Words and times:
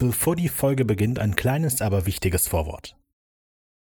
Bevor 0.00 0.34
die 0.34 0.48
Folge 0.48 0.86
beginnt, 0.86 1.18
ein 1.18 1.36
kleines, 1.36 1.82
aber 1.82 2.06
wichtiges 2.06 2.48
Vorwort. 2.48 2.96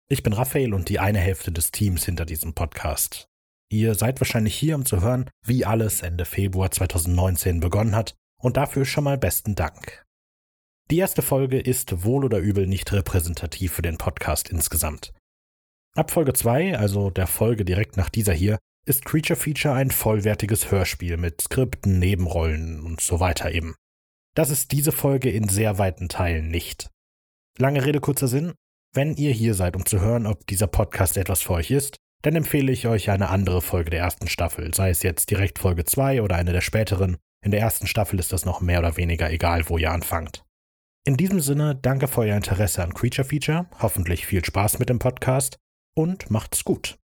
Ich 0.10 0.24
bin 0.24 0.34
Raphael 0.34 0.74
und 0.74 0.90
die 0.90 0.98
eine 0.98 1.20
Hälfte 1.20 1.52
des 1.52 1.70
Teams 1.70 2.04
hinter 2.04 2.26
diesem 2.26 2.56
Podcast. 2.56 3.28
Ihr 3.72 3.94
seid 3.94 4.20
wahrscheinlich 4.20 4.56
hier, 4.56 4.74
um 4.74 4.88
zu 4.88 5.04
hören, 5.04 5.30
wie 5.46 5.66
alles 5.66 6.02
Ende 6.02 6.26
Februar 6.26 6.72
2019 6.72 7.60
begonnen 7.60 7.96
hat, 7.96 8.16
und 8.42 8.58
dafür 8.58 8.86
schon 8.86 9.04
mal 9.04 9.20
besten 9.20 9.54
Dank. 9.54 10.04
Die 10.90 10.98
erste 10.98 11.22
Folge 11.22 11.60
ist 11.60 12.04
wohl 12.04 12.26
oder 12.26 12.40
übel 12.40 12.66
nicht 12.66 12.92
repräsentativ 12.92 13.74
für 13.74 13.84
den 13.84 14.00
Podcast 14.00 14.50
insgesamt. 14.50 15.14
Ab 15.96 16.10
Folge 16.10 16.34
2, 16.34 16.76
also 16.76 17.12
der 17.12 17.28
Folge 17.28 17.66
direkt 17.66 17.98
nach 17.98 18.10
dieser 18.10 18.34
hier, 18.34 18.58
ist 18.88 19.06
Creature 19.06 19.40
Feature 19.40 19.76
ein 19.76 19.92
vollwertiges 19.92 20.72
Hörspiel 20.72 21.18
mit 21.18 21.40
Skripten, 21.42 22.00
Nebenrollen 22.00 22.80
und 22.82 23.00
so 23.00 23.20
weiter 23.20 23.52
eben. 23.52 23.76
Das 24.36 24.50
ist 24.50 24.72
diese 24.72 24.92
Folge 24.92 25.30
in 25.30 25.50
sehr 25.50 25.78
weiten 25.78 26.10
Teilen 26.10 26.50
nicht. 26.50 26.90
Lange 27.58 27.86
Rede, 27.86 28.00
kurzer 28.00 28.28
Sinn. 28.28 28.54
Wenn 28.94 29.16
ihr 29.16 29.32
hier 29.32 29.54
seid, 29.54 29.76
um 29.76 29.86
zu 29.86 30.00
hören, 30.00 30.26
ob 30.26 30.48
dieser 30.48 30.68
Podcast 30.68 31.18
etwas 31.18 31.42
für 31.42 31.54
euch 31.54 31.72
ist, 31.72 31.98
dann 32.22 32.36
empfehle 32.36 32.72
ich 32.72 32.88
euch 32.88 33.10
eine 33.10 33.30
andere 33.30 33.62
Folge 33.62 33.92
der 33.92 34.02
ersten 34.02 34.28
Staffel, 34.28 34.74
sei 34.74 34.90
es 34.90 35.04
jetzt 35.04 35.30
direkt 35.30 35.60
Folge 35.60 35.86
2 35.86 36.22
oder 36.22 36.36
eine 36.36 36.52
der 36.52 36.62
späteren. 36.62 37.18
In 37.44 37.52
der 37.52 37.62
ersten 37.62 37.88
Staffel 37.88 38.20
ist 38.20 38.34
das 38.34 38.46
noch 38.46 38.62
mehr 38.62 38.80
oder 38.80 38.98
weniger 38.98 39.32
egal, 39.32 39.70
wo 39.70 39.78
ihr 39.78 39.92
anfangt. 39.92 40.44
In 41.06 41.16
diesem 41.16 41.40
Sinne, 41.40 41.76
danke 41.76 42.08
für 42.08 42.22
euer 42.22 42.36
Interesse 42.36 42.84
an 42.84 42.94
Creature 42.94 43.28
Feature, 43.28 43.68
hoffentlich 43.80 44.26
viel 44.26 44.44
Spaß 44.44 44.80
mit 44.80 44.90
dem 44.90 45.00
Podcast 45.00 45.58
und 45.96 46.30
macht's 46.30 46.66
gut. 46.66 46.98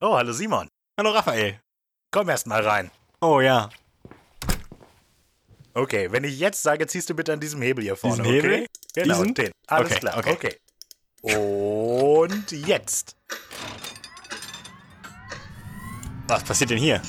Oh, 0.00 0.16
hallo 0.16 0.32
Simon. 0.32 0.68
Hallo 0.98 1.10
Raphael. 1.10 1.60
Komm 2.10 2.30
erst 2.30 2.46
mal 2.46 2.66
rein. 2.66 2.90
Oh 3.20 3.40
ja. 3.40 3.68
Okay, 5.74 6.10
wenn 6.10 6.24
ich 6.24 6.38
jetzt 6.38 6.62
sage, 6.62 6.86
ziehst 6.86 7.08
du 7.10 7.14
bitte 7.14 7.32
an 7.32 7.40
diesem 7.40 7.62
Hebel 7.62 7.84
hier 7.84 7.96
vorne, 7.96 8.22
Diesen 8.22 8.26
okay? 8.26 8.42
Hebel? 8.42 8.66
Genau, 8.94 9.14
Diesen? 9.20 9.34
den. 9.34 9.52
Alles 9.66 9.90
Okay, 9.90 10.00
klar, 10.00 10.18
okay. 10.18 10.32
okay. 10.32 10.56
Und 12.22 12.50
jetzt. 12.52 13.16
Was 16.26 16.42
passiert 16.44 16.70
denn 16.70 16.78
hier? 16.78 17.00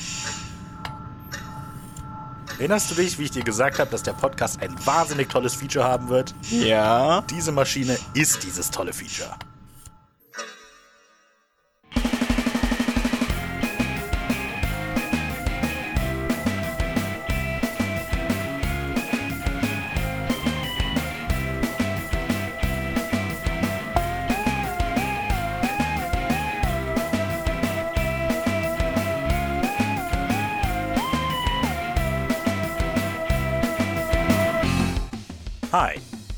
Erinnerst 2.58 2.90
du 2.90 2.94
dich, 2.94 3.18
wie 3.18 3.24
ich 3.24 3.30
dir 3.30 3.42
gesagt 3.42 3.78
habe, 3.80 3.90
dass 3.90 4.02
der 4.02 4.12
Podcast 4.12 4.60
ein 4.62 4.74
wahnsinnig 4.86 5.28
tolles 5.28 5.54
Feature 5.54 5.84
haben 5.84 6.08
wird? 6.08 6.34
Ja. 6.50 7.22
Diese 7.30 7.50
Maschine 7.50 7.98
ist 8.14 8.42
dieses 8.44 8.70
tolle 8.70 8.92
Feature. 8.92 9.36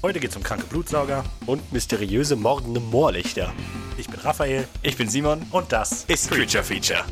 Heute 0.05 0.21
geht's 0.21 0.37
um 0.37 0.43
kranke 0.43 0.67
Blutsauger. 0.67 1.25
Und 1.47 1.73
mysteriöse 1.73 2.37
mordende 2.37 2.79
Moorlichter. 2.79 3.55
Ich 3.97 4.07
bin 4.07 4.21
Raphael 4.21 4.69
Ich 4.83 4.99
bin 4.99 5.09
Simon. 5.09 5.41
und 5.51 5.73
das 5.73 6.05
Ist 6.05 6.31
Creature 6.31 6.63
Feature. 6.63 7.05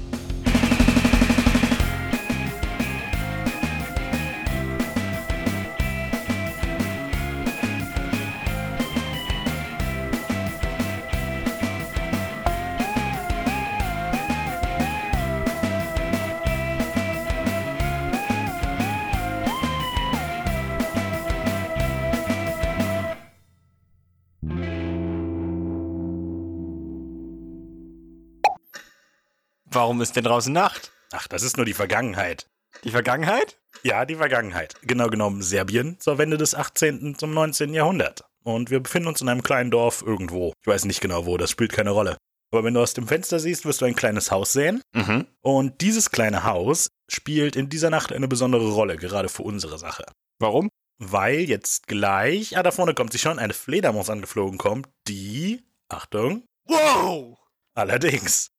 Warum 29.73 30.03
ist 30.03 30.17
denn 30.17 30.25
draußen 30.25 30.53
Nacht? 30.53 30.93
Ach, 31.13 31.27
das 31.29 31.43
ist 31.43 31.57
nur 31.57 31.65
die 31.65 31.73
Vergangenheit. 31.73 32.47
Die 32.85 32.91
Vergangenheit? 32.91 33.59
Ja, 33.83 34.05
die 34.05 34.17
Vergangenheit. 34.17 34.75
Genau 34.83 35.09
genommen 35.09 35.41
Serbien 35.43 35.99
zur 35.99 36.19
Wende 36.19 36.37
des 36.37 36.55
18. 36.55 37.17
zum 37.19 37.33
19. 37.33 37.73
Jahrhundert. 37.73 38.25
Und 38.45 38.71
wir 38.71 38.81
befinden 38.81 39.09
uns 39.09 39.23
in 39.23 39.31
einem 39.31 39.43
kleinen 39.43 39.71
Dorf 39.71 40.03
irgendwo. 40.03 40.53
Ich 40.61 40.67
weiß 40.67 40.85
nicht 40.85 41.01
genau 41.01 41.25
wo, 41.25 41.39
das 41.39 41.51
spielt 41.51 41.73
keine 41.73 41.91
Rolle. 41.91 42.19
Aber 42.51 42.65
wenn 42.65 42.75
du 42.75 42.81
aus 42.81 42.93
dem 42.93 43.09
Fenster 43.09 43.41
siehst, 43.41 43.65
wirst 43.65 43.81
du 43.81 43.87
ein 43.87 43.95
kleines 43.97 44.31
Haus 44.31 44.53
sehen. 44.53 44.83
Mhm. 44.93 45.27
Und 45.41 45.81
dieses 45.81 46.11
kleine 46.11 46.45
Haus 46.45 46.89
spielt 47.09 47.57
in 47.57 47.71
dieser 47.71 47.89
Nacht 47.89 48.13
eine 48.13 48.29
besondere 48.29 48.73
Rolle, 48.73 48.97
gerade 48.97 49.31
für 49.31 49.43
unsere 49.43 49.79
Sache. 49.79 50.05
Warum? 50.39 50.69
Weil 50.99 51.41
jetzt 51.41 51.87
gleich, 51.87 52.59
ah, 52.59 52.63
da 52.63 52.73
vorne 52.73 52.93
kommt 52.93 53.13
sie 53.13 53.19
schon, 53.19 53.39
eine 53.39 53.55
Fledermaus 53.55 54.11
angeflogen 54.11 54.59
kommt, 54.59 54.89
die, 55.09 55.63
Achtung, 55.89 56.45
Wow! 56.67 57.39
allerdings. 57.75 58.51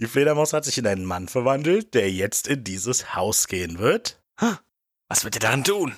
Die 0.00 0.06
Fledermaus 0.06 0.54
hat 0.54 0.64
sich 0.64 0.78
in 0.78 0.86
einen 0.86 1.04
Mann 1.04 1.28
verwandelt, 1.28 1.92
der 1.92 2.10
jetzt 2.10 2.48
in 2.48 2.64
dieses 2.64 3.14
Haus 3.14 3.48
gehen 3.48 3.78
wird. 3.78 4.18
Was 5.08 5.24
wird 5.24 5.36
er 5.36 5.40
daran 5.40 5.62
tun? 5.62 5.94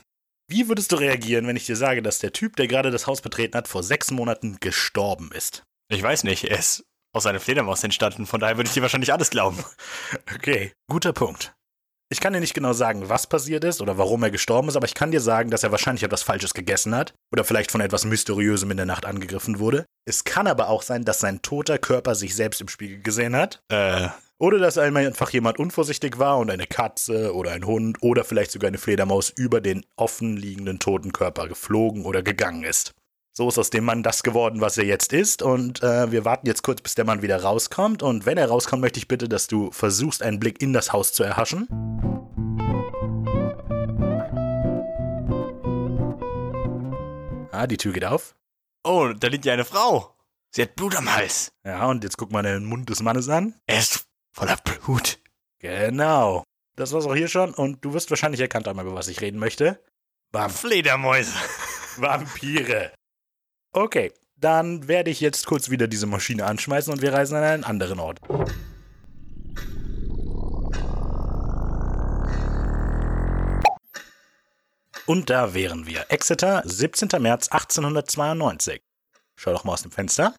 Wie 0.48 0.68
würdest 0.68 0.90
du 0.90 0.96
reagieren, 0.96 1.46
wenn 1.46 1.54
ich 1.54 1.66
dir 1.66 1.76
sage, 1.76 2.02
dass 2.02 2.18
der 2.18 2.32
Typ, 2.32 2.56
der 2.56 2.66
gerade 2.66 2.90
das 2.90 3.06
Haus 3.06 3.20
betreten 3.20 3.56
hat, 3.56 3.68
vor 3.68 3.84
sechs 3.84 4.10
Monaten 4.10 4.58
gestorben 4.58 5.30
ist? 5.32 5.62
Ich 5.88 6.02
weiß 6.02 6.24
nicht, 6.24 6.42
er 6.44 6.58
ist 6.58 6.84
aus 7.12 7.26
einer 7.26 7.38
Fledermaus 7.38 7.84
entstanden, 7.84 8.26
von 8.26 8.40
daher 8.40 8.56
würde 8.56 8.66
ich 8.66 8.74
dir 8.74 8.82
wahrscheinlich 8.82 9.12
alles 9.12 9.30
glauben. 9.30 9.62
Okay, 10.34 10.72
guter 10.88 11.12
Punkt. 11.12 11.54
Ich 12.12 12.20
kann 12.20 12.34
dir 12.34 12.40
nicht 12.40 12.52
genau 12.52 12.74
sagen, 12.74 13.08
was 13.08 13.26
passiert 13.26 13.64
ist 13.64 13.80
oder 13.80 13.96
warum 13.96 14.22
er 14.22 14.30
gestorben 14.30 14.68
ist, 14.68 14.76
aber 14.76 14.84
ich 14.84 14.92
kann 14.92 15.10
dir 15.10 15.22
sagen, 15.22 15.48
dass 15.48 15.62
er 15.62 15.70
wahrscheinlich 15.70 16.02
etwas 16.02 16.22
Falsches 16.22 16.52
gegessen 16.52 16.94
hat 16.94 17.14
oder 17.32 17.42
vielleicht 17.42 17.72
von 17.72 17.80
etwas 17.80 18.04
Mysteriösem 18.04 18.70
in 18.70 18.76
der 18.76 18.84
Nacht 18.84 19.06
angegriffen 19.06 19.60
wurde. 19.60 19.86
Es 20.04 20.22
kann 20.22 20.46
aber 20.46 20.68
auch 20.68 20.82
sein, 20.82 21.06
dass 21.06 21.20
sein 21.20 21.40
toter 21.40 21.78
Körper 21.78 22.14
sich 22.14 22.36
selbst 22.36 22.60
im 22.60 22.68
Spiegel 22.68 23.00
gesehen 23.00 23.34
hat 23.34 23.62
Äh, 23.70 24.08
oder 24.38 24.58
dass 24.58 24.76
einmal 24.76 25.06
einfach 25.06 25.30
jemand 25.30 25.58
unvorsichtig 25.58 26.18
war 26.18 26.36
und 26.36 26.50
eine 26.50 26.66
Katze 26.66 27.34
oder 27.34 27.52
ein 27.52 27.64
Hund 27.64 27.96
oder 28.02 28.24
vielleicht 28.24 28.50
sogar 28.50 28.68
eine 28.68 28.76
Fledermaus 28.76 29.30
über 29.30 29.62
den 29.62 29.82
offen 29.96 30.36
liegenden 30.36 30.80
toten 30.80 31.14
Körper 31.14 31.48
geflogen 31.48 32.04
oder 32.04 32.22
gegangen 32.22 32.64
ist. 32.64 32.92
So 33.34 33.48
ist 33.48 33.58
aus 33.58 33.70
dem 33.70 33.84
Mann 33.84 34.02
das 34.02 34.22
geworden, 34.22 34.60
was 34.60 34.76
er 34.76 34.84
jetzt 34.84 35.14
ist. 35.14 35.40
Und 35.40 35.82
äh, 35.82 36.12
wir 36.12 36.26
warten 36.26 36.46
jetzt 36.46 36.62
kurz, 36.62 36.82
bis 36.82 36.94
der 36.94 37.06
Mann 37.06 37.22
wieder 37.22 37.42
rauskommt. 37.42 38.02
Und 38.02 38.26
wenn 38.26 38.36
er 38.36 38.48
rauskommt, 38.48 38.82
möchte 38.82 38.98
ich 38.98 39.08
bitte, 39.08 39.26
dass 39.26 39.46
du 39.46 39.70
versuchst, 39.70 40.22
einen 40.22 40.38
Blick 40.38 40.60
in 40.60 40.74
das 40.74 40.92
Haus 40.92 41.14
zu 41.14 41.22
erhaschen. 41.22 41.66
Ah, 47.52 47.66
die 47.66 47.78
Tür 47.78 47.92
geht 47.92 48.04
auf. 48.04 48.34
oh, 48.84 49.12
da 49.18 49.28
liegt 49.28 49.46
ja 49.46 49.54
eine 49.54 49.64
Frau. 49.64 50.14
Sie 50.50 50.60
hat 50.60 50.76
Blut 50.76 50.94
am 50.96 51.14
Hals. 51.14 51.52
Ja, 51.64 51.86
und 51.86 52.04
jetzt 52.04 52.18
guck 52.18 52.32
mal 52.32 52.42
den 52.42 52.66
Mund 52.66 52.90
des 52.90 53.00
Mannes 53.00 53.30
an. 53.30 53.54
Er 53.66 53.78
ist 53.78 54.06
voller 54.32 54.58
Blut. 54.58 55.18
Genau. 55.60 56.44
Das 56.76 56.92
war's 56.92 57.06
auch 57.06 57.14
hier 57.14 57.28
schon. 57.28 57.54
Und 57.54 57.82
du 57.82 57.94
wirst 57.94 58.10
wahrscheinlich 58.10 58.40
erkannt 58.42 58.66
haben, 58.66 58.78
über 58.80 58.94
was 58.94 59.08
ich 59.08 59.22
reden 59.22 59.38
möchte. 59.38 59.82
Vamp 60.32 60.52
Fledermäuse. 60.52 61.32
Vampire. 61.96 62.92
Okay, 63.72 64.12
dann 64.36 64.86
werde 64.86 65.10
ich 65.10 65.20
jetzt 65.20 65.46
kurz 65.46 65.70
wieder 65.70 65.88
diese 65.88 66.06
Maschine 66.06 66.44
anschmeißen 66.44 66.92
und 66.92 67.00
wir 67.00 67.12
reisen 67.12 67.36
an 67.36 67.42
einen 67.44 67.64
anderen 67.64 68.00
Ort. 68.00 68.20
Und 75.06 75.30
da 75.30 75.54
wären 75.54 75.86
wir. 75.86 76.06
Exeter, 76.10 76.62
17. 76.64 77.08
März 77.20 77.48
1892. 77.48 78.80
Schau 79.36 79.52
doch 79.52 79.64
mal 79.64 79.72
aus 79.72 79.82
dem 79.82 79.90
Fenster. 79.90 80.34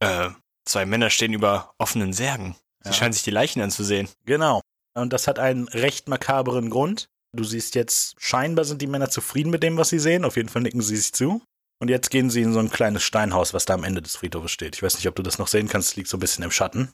Äh, 0.00 0.30
zwei 0.64 0.86
Männer 0.86 1.10
stehen 1.10 1.32
über 1.32 1.74
offenen 1.78 2.12
Särgen. 2.12 2.54
Sie 2.84 2.90
Ja. 2.90 2.94
scheinen 2.94 3.12
sich 3.12 3.24
die 3.24 3.30
Leichen 3.32 3.60
anzusehen. 3.60 4.08
Genau. 4.24 4.60
Und 4.94 5.12
das 5.12 5.26
hat 5.26 5.38
einen 5.38 5.68
recht 5.68 6.08
makaberen 6.08 6.70
Grund. 6.70 7.08
Du 7.32 7.44
siehst 7.44 7.74
jetzt, 7.74 8.14
scheinbar 8.18 8.64
sind 8.64 8.80
die 8.82 8.86
Männer 8.86 9.10
zufrieden 9.10 9.50
mit 9.50 9.62
dem, 9.62 9.76
was 9.76 9.88
sie 9.88 9.98
sehen. 9.98 10.24
Auf 10.24 10.36
jeden 10.36 10.48
Fall 10.48 10.62
nicken 10.62 10.80
sie 10.80 10.96
sich 10.96 11.12
zu. 11.12 11.42
Und 11.80 11.88
jetzt 11.88 12.10
gehen 12.10 12.30
sie 12.30 12.42
in 12.42 12.52
so 12.52 12.58
ein 12.58 12.70
kleines 12.70 13.04
Steinhaus, 13.04 13.54
was 13.54 13.64
da 13.64 13.74
am 13.74 13.84
Ende 13.84 14.02
des 14.02 14.16
Friedhofes 14.16 14.50
steht. 14.50 14.76
Ich 14.76 14.82
weiß 14.82 14.96
nicht, 14.96 15.06
ob 15.06 15.14
du 15.14 15.22
das 15.22 15.38
noch 15.38 15.48
sehen 15.48 15.68
kannst, 15.68 15.90
es 15.90 15.96
liegt 15.96 16.08
so 16.08 16.16
ein 16.16 16.20
bisschen 16.20 16.44
im 16.44 16.50
Schatten. 16.50 16.90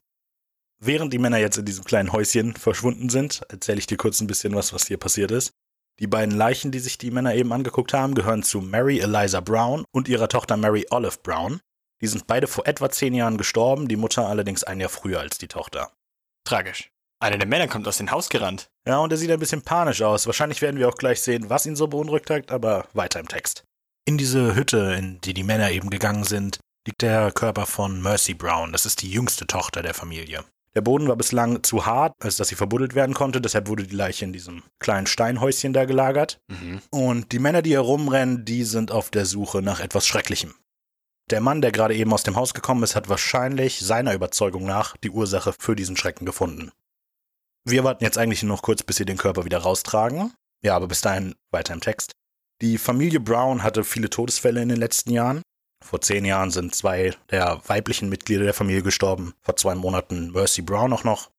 Während 0.80 1.12
die 1.12 1.18
Männer 1.18 1.38
jetzt 1.38 1.56
in 1.56 1.64
diesem 1.64 1.84
kleinen 1.84 2.12
Häuschen 2.12 2.54
verschwunden 2.54 3.08
sind, 3.08 3.42
erzähle 3.48 3.78
ich 3.78 3.86
dir 3.86 3.96
kurz 3.96 4.20
ein 4.20 4.26
bisschen 4.26 4.54
was, 4.54 4.72
was 4.72 4.86
hier 4.86 4.98
passiert 4.98 5.30
ist. 5.30 5.52
Die 6.00 6.06
beiden 6.06 6.36
Leichen, 6.36 6.72
die 6.72 6.80
sich 6.80 6.98
die 6.98 7.12
Männer 7.12 7.34
eben 7.34 7.52
angeguckt 7.52 7.94
haben, 7.94 8.14
gehören 8.14 8.42
zu 8.42 8.60
Mary 8.60 8.98
Eliza 8.98 9.40
Brown 9.40 9.84
und 9.92 10.08
ihrer 10.08 10.28
Tochter 10.28 10.56
Mary 10.56 10.86
Olive 10.90 11.18
Brown. 11.22 11.60
Die 12.00 12.08
sind 12.08 12.26
beide 12.26 12.48
vor 12.48 12.66
etwa 12.66 12.90
zehn 12.90 13.14
Jahren 13.14 13.38
gestorben, 13.38 13.88
die 13.88 13.96
Mutter 13.96 14.26
allerdings 14.26 14.64
ein 14.64 14.80
Jahr 14.80 14.90
früher 14.90 15.20
als 15.20 15.38
die 15.38 15.48
Tochter. 15.48 15.92
Tragisch. 16.44 16.90
Einer 17.20 17.38
der 17.38 17.46
Männer 17.46 17.68
kommt 17.68 17.86
aus 17.88 17.96
dem 17.96 18.10
Haus 18.10 18.28
gerannt. 18.28 18.68
Ja, 18.86 18.98
und 18.98 19.12
er 19.12 19.16
sieht 19.16 19.30
ein 19.30 19.38
bisschen 19.38 19.62
panisch 19.62 20.02
aus. 20.02 20.26
Wahrscheinlich 20.26 20.60
werden 20.60 20.78
wir 20.78 20.88
auch 20.88 20.96
gleich 20.96 21.22
sehen, 21.22 21.48
was 21.48 21.64
ihn 21.64 21.76
so 21.76 21.86
beunruhigt 21.86 22.28
hat, 22.28 22.50
aber 22.50 22.88
weiter 22.92 23.20
im 23.20 23.28
Text. 23.28 23.64
In 24.06 24.18
diese 24.18 24.54
Hütte, 24.54 24.94
in 24.98 25.20
die 25.22 25.32
die 25.32 25.44
Männer 25.44 25.70
eben 25.70 25.88
gegangen 25.88 26.24
sind, 26.24 26.58
liegt 26.86 27.00
der 27.00 27.32
Körper 27.32 27.64
von 27.64 28.02
Mercy 28.02 28.34
Brown. 28.34 28.70
Das 28.70 28.84
ist 28.84 29.00
die 29.00 29.10
jüngste 29.10 29.46
Tochter 29.46 29.82
der 29.82 29.94
Familie. 29.94 30.44
Der 30.74 30.82
Boden 30.82 31.08
war 31.08 31.16
bislang 31.16 31.62
zu 31.62 31.86
hart, 31.86 32.14
als 32.20 32.36
dass 32.36 32.48
sie 32.48 32.54
verbuddelt 32.54 32.94
werden 32.94 33.14
konnte. 33.14 33.40
Deshalb 33.40 33.66
wurde 33.66 33.86
die 33.86 33.94
Leiche 33.94 34.26
in 34.26 34.34
diesem 34.34 34.62
kleinen 34.78 35.06
Steinhäuschen 35.06 35.72
da 35.72 35.86
gelagert. 35.86 36.38
Mhm. 36.48 36.82
Und 36.90 37.32
die 37.32 37.38
Männer, 37.38 37.62
die 37.62 37.72
herumrennen, 37.72 38.44
die 38.44 38.64
sind 38.64 38.90
auf 38.90 39.10
der 39.10 39.24
Suche 39.24 39.62
nach 39.62 39.80
etwas 39.80 40.06
Schrecklichem. 40.06 40.54
Der 41.30 41.40
Mann, 41.40 41.62
der 41.62 41.72
gerade 41.72 41.94
eben 41.94 42.12
aus 42.12 42.24
dem 42.24 42.36
Haus 42.36 42.52
gekommen 42.52 42.82
ist, 42.82 42.96
hat 42.96 43.08
wahrscheinlich 43.08 43.80
seiner 43.80 44.12
Überzeugung 44.12 44.66
nach 44.66 44.98
die 44.98 45.10
Ursache 45.10 45.54
für 45.58 45.74
diesen 45.74 45.96
Schrecken 45.96 46.26
gefunden. 46.26 46.72
Wir 47.64 47.84
warten 47.84 48.04
jetzt 48.04 48.18
eigentlich 48.18 48.42
nur 48.42 48.56
noch 48.56 48.62
kurz, 48.62 48.82
bis 48.82 48.96
sie 48.96 49.06
den 49.06 49.16
Körper 49.16 49.46
wieder 49.46 49.58
raustragen. 49.58 50.34
Ja, 50.62 50.76
aber 50.76 50.88
bis 50.88 51.00
dahin 51.00 51.34
weiter 51.50 51.72
im 51.72 51.80
Text. 51.80 52.12
Die 52.62 52.78
Familie 52.78 53.20
Brown 53.20 53.62
hatte 53.62 53.84
viele 53.84 54.10
Todesfälle 54.10 54.62
in 54.62 54.68
den 54.68 54.78
letzten 54.78 55.10
Jahren. 55.10 55.42
Vor 55.84 56.00
zehn 56.00 56.24
Jahren 56.24 56.50
sind 56.50 56.74
zwei 56.74 57.14
der 57.30 57.60
weiblichen 57.66 58.08
Mitglieder 58.08 58.44
der 58.44 58.54
Familie 58.54 58.82
gestorben. 58.82 59.34
Vor 59.42 59.56
zwei 59.56 59.74
Monaten 59.74 60.30
Mercy 60.32 60.62
Brown 60.62 60.92
auch 60.92 61.04
noch. 61.04 61.30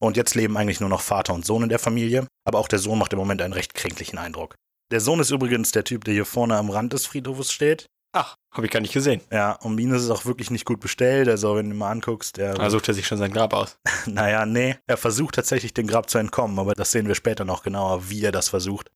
Und 0.00 0.16
jetzt 0.16 0.34
leben 0.34 0.56
eigentlich 0.56 0.80
nur 0.80 0.88
noch 0.88 1.02
Vater 1.02 1.34
und 1.34 1.46
Sohn 1.46 1.62
in 1.62 1.68
der 1.68 1.78
Familie. 1.78 2.26
Aber 2.44 2.58
auch 2.58 2.66
der 2.66 2.80
Sohn 2.80 2.98
macht 2.98 3.12
im 3.12 3.18
Moment 3.18 3.40
einen 3.42 3.52
recht 3.52 3.74
kränklichen 3.74 4.18
Eindruck. 4.18 4.56
Der 4.90 5.00
Sohn 5.00 5.20
ist 5.20 5.30
übrigens 5.30 5.70
der 5.70 5.84
Typ, 5.84 6.04
der 6.04 6.14
hier 6.14 6.26
vorne 6.26 6.56
am 6.56 6.70
Rand 6.70 6.92
des 6.92 7.06
Friedhofes 7.06 7.52
steht. 7.52 7.86
Ach, 8.14 8.34
habe 8.52 8.66
ich 8.66 8.72
gar 8.72 8.80
nicht 8.80 8.92
gesehen. 8.92 9.22
Ja, 9.30 9.52
um 9.62 9.78
ihn 9.78 9.90
ist 9.92 10.02
es 10.02 10.10
auch 10.10 10.26
wirklich 10.26 10.50
nicht 10.50 10.66
gut 10.66 10.80
bestellt. 10.80 11.28
Also, 11.28 11.56
wenn 11.56 11.70
du 11.70 11.76
mal 11.76 11.90
anguckst, 11.90 12.36
der. 12.36 12.54
Da 12.54 12.68
sucht 12.68 12.88
er 12.88 12.94
sich 12.94 13.06
schon 13.06 13.18
sein 13.18 13.32
Grab 13.32 13.54
aus. 13.54 13.78
Naja, 14.06 14.44
nee. 14.44 14.76
Er 14.86 14.96
versucht 14.96 15.36
tatsächlich, 15.36 15.72
dem 15.72 15.86
Grab 15.86 16.10
zu 16.10 16.18
entkommen, 16.18 16.58
aber 16.58 16.74
das 16.74 16.90
sehen 16.90 17.06
wir 17.06 17.14
später 17.14 17.44
noch 17.44 17.62
genauer, 17.62 18.10
wie 18.10 18.22
er 18.24 18.32
das 18.32 18.48
versucht. 18.48 18.90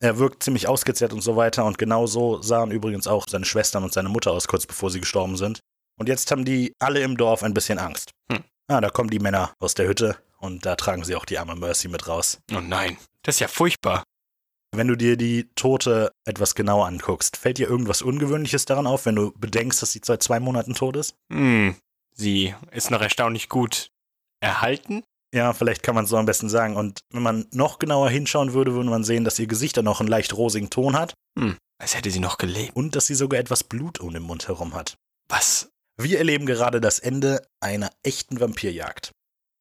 Er 0.00 0.18
wirkt 0.18 0.42
ziemlich 0.42 0.68
ausgezehrt 0.68 1.12
und 1.12 1.22
so 1.22 1.36
weiter 1.36 1.64
und 1.64 1.78
genau 1.78 2.06
so 2.06 2.42
sahen 2.42 2.70
übrigens 2.70 3.06
auch 3.06 3.24
seine 3.28 3.46
Schwestern 3.46 3.82
und 3.82 3.92
seine 3.92 4.08
Mutter 4.08 4.32
aus, 4.32 4.46
kurz 4.46 4.66
bevor 4.66 4.90
sie 4.90 5.00
gestorben 5.00 5.36
sind. 5.36 5.60
Und 5.98 6.08
jetzt 6.08 6.30
haben 6.30 6.44
die 6.44 6.74
alle 6.78 7.00
im 7.00 7.16
Dorf 7.16 7.42
ein 7.42 7.54
bisschen 7.54 7.78
Angst. 7.78 8.10
Hm. 8.30 8.44
Ah, 8.68 8.80
da 8.80 8.90
kommen 8.90 9.10
die 9.10 9.18
Männer 9.18 9.54
aus 9.58 9.74
der 9.74 9.88
Hütte 9.88 10.16
und 10.38 10.66
da 10.66 10.76
tragen 10.76 11.04
sie 11.04 11.16
auch 11.16 11.24
die 11.24 11.38
arme 11.38 11.56
Mercy 11.56 11.88
mit 11.88 12.08
raus. 12.08 12.38
Oh 12.54 12.60
nein, 12.60 12.98
das 13.22 13.36
ist 13.36 13.40
ja 13.40 13.48
furchtbar. 13.48 14.02
Wenn 14.72 14.88
du 14.88 14.96
dir 14.96 15.16
die 15.16 15.48
Tote 15.54 16.12
etwas 16.26 16.54
genauer 16.54 16.86
anguckst, 16.86 17.38
fällt 17.38 17.56
dir 17.56 17.68
irgendwas 17.68 18.02
Ungewöhnliches 18.02 18.66
daran 18.66 18.86
auf, 18.86 19.06
wenn 19.06 19.16
du 19.16 19.32
bedenkst, 19.32 19.80
dass 19.80 19.92
sie 19.92 20.02
seit 20.04 20.22
zwei 20.22 20.40
Monaten 20.40 20.74
tot 20.74 20.96
ist? 20.96 21.14
Hm, 21.32 21.76
sie 22.12 22.54
ist 22.72 22.90
noch 22.90 23.00
erstaunlich 23.00 23.48
gut 23.48 23.90
erhalten. 24.40 25.02
Ja, 25.36 25.52
vielleicht 25.52 25.82
kann 25.82 25.94
man 25.94 26.04
es 26.04 26.10
so 26.10 26.16
am 26.16 26.24
besten 26.24 26.48
sagen. 26.48 26.76
Und 26.76 27.00
wenn 27.12 27.22
man 27.22 27.46
noch 27.52 27.78
genauer 27.78 28.08
hinschauen 28.08 28.54
würde, 28.54 28.72
würde 28.74 28.88
man 28.88 29.04
sehen, 29.04 29.24
dass 29.24 29.38
ihr 29.38 29.46
Gesicht 29.46 29.76
dann 29.76 29.84
noch 29.84 30.00
einen 30.00 30.08
leicht 30.08 30.34
rosigen 30.34 30.70
Ton 30.70 30.96
hat 30.96 31.12
Hm, 31.38 31.56
als 31.78 31.94
hätte 31.94 32.10
sie 32.10 32.20
noch 32.20 32.38
gelebt. 32.38 32.74
und 32.74 32.96
dass 32.96 33.06
sie 33.06 33.14
sogar 33.14 33.38
etwas 33.38 33.62
Blut 33.62 34.00
um 34.00 34.14
den 34.14 34.22
Mund 34.22 34.48
herum 34.48 34.72
hat. 34.74 34.96
Was? 35.28 35.68
Wir 36.00 36.18
erleben 36.18 36.46
gerade 36.46 36.80
das 36.80 36.98
Ende 36.98 37.42
einer 37.60 37.90
echten 38.02 38.40
Vampirjagd. 38.40 39.10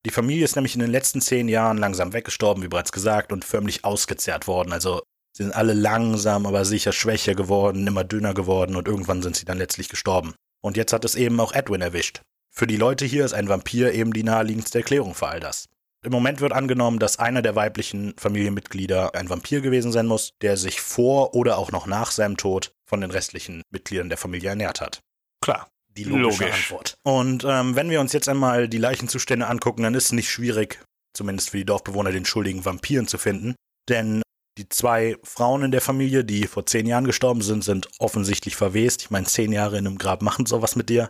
Die 0.06 0.12
Familie 0.12 0.46
ist 0.46 0.56
nämlich 0.56 0.76
in 0.76 0.82
den 0.82 0.92
letzten 0.92 1.20
zehn 1.20 1.50
Jahren 1.50 1.78
langsam 1.78 2.14
weggestorben, 2.14 2.64
wie 2.64 2.68
bereits 2.70 2.92
gesagt, 2.94 3.34
und 3.34 3.44
förmlich 3.44 3.84
ausgezehrt 3.84 4.48
worden. 4.48 4.72
Also 4.72 5.02
sie 5.36 5.44
sind 5.44 5.54
alle 5.56 5.74
langsam, 5.74 6.46
aber 6.46 6.64
sicher 6.64 6.94
schwächer 6.94 7.36
geworden, 7.36 7.86
immer 7.88 8.04
dünner 8.06 8.34
geworden 8.34 8.76
und 8.78 8.88
irgendwann 8.88 9.22
sind 9.24 9.36
sie 9.36 9.46
dann 9.46 9.58
letztlich 9.58 9.90
gestorben. 9.90 10.36
Und 10.64 10.78
jetzt 10.78 10.94
hat 10.94 11.04
es 11.04 11.16
eben 11.16 11.38
auch 11.42 11.52
Edwin 11.54 11.82
erwischt. 11.82 12.22
Für 12.58 12.68
die 12.68 12.78
Leute 12.78 13.06
hier 13.06 13.26
ist 13.26 13.34
ein 13.34 13.50
Vampir 13.50 13.94
eben 13.94 14.14
die 14.14 14.24
naheliegendste 14.24 14.78
Erklärung 14.78 15.14
für 15.14 15.28
all 15.28 15.42
das. 15.42 15.68
Im 16.06 16.14
Moment 16.14 16.40
wird 16.40 16.54
angenommen, 16.54 17.00
dass 17.00 17.20
einer 17.20 17.42
der 17.42 17.56
weiblichen 17.56 18.14
Familienmitglieder 18.18 19.14
ein 19.14 19.30
Vampir 19.30 19.60
gewesen 19.60 19.92
sein 19.92 20.06
muss, 20.06 20.32
der 20.42 20.56
sich 20.56 20.80
vor 20.80 21.36
oder 21.36 21.58
auch 21.58 21.74
noch 21.74 21.86
nach 21.86 22.12
seinem 22.12 22.38
Tod 22.38 22.72
von 22.86 23.02
den 23.02 23.12
restlichen 23.12 23.62
Mitgliedern 23.72 24.08
der 24.08 24.18
Familie 24.18 24.50
ernährt 24.50 24.80
hat. 24.80 25.02
Klar. 25.42 25.68
Die 25.98 26.06
logische 26.06 26.44
Logisch. 26.44 26.72
Antwort. 26.72 26.98
Und 27.04 27.46
ähm, 27.46 27.76
wenn 27.76 27.90
wir 27.90 28.00
uns 28.00 28.14
jetzt 28.14 28.30
einmal 28.30 28.70
die 28.70 28.78
Leichenzustände 28.78 29.48
angucken, 29.48 29.84
dann 29.84 29.94
ist 29.94 30.06
es 30.06 30.12
nicht 30.12 30.30
schwierig, 30.30 30.82
zumindest 31.14 31.50
für 31.50 31.58
die 31.58 31.66
Dorfbewohner, 31.66 32.12
den 32.12 32.26
schuldigen 32.26 32.64
Vampiren 32.64 33.08
zu 33.08 33.18
finden. 33.18 33.56
Denn 33.90 34.22
die 34.58 34.70
zwei 34.70 35.18
Frauen 35.24 35.64
in 35.64 35.72
der 35.72 35.82
Familie, 35.82 36.24
die 36.24 36.48
vor 36.48 36.66
zehn 36.66 36.86
Jahren 36.86 37.06
gestorben 37.06 37.42
sind, 37.42 37.64
sind 37.64 37.90
offensichtlich 38.00 38.56
verwest. 38.56 39.02
Ich 39.04 39.10
meine, 39.10 39.26
zehn 39.26 39.52
Jahre 39.52 39.78
in 39.78 39.88
einem 39.88 39.98
Grab 39.98 40.22
machen 40.22 40.46
sowas 40.46 40.76
mit 40.76 40.90
dir. 40.90 41.10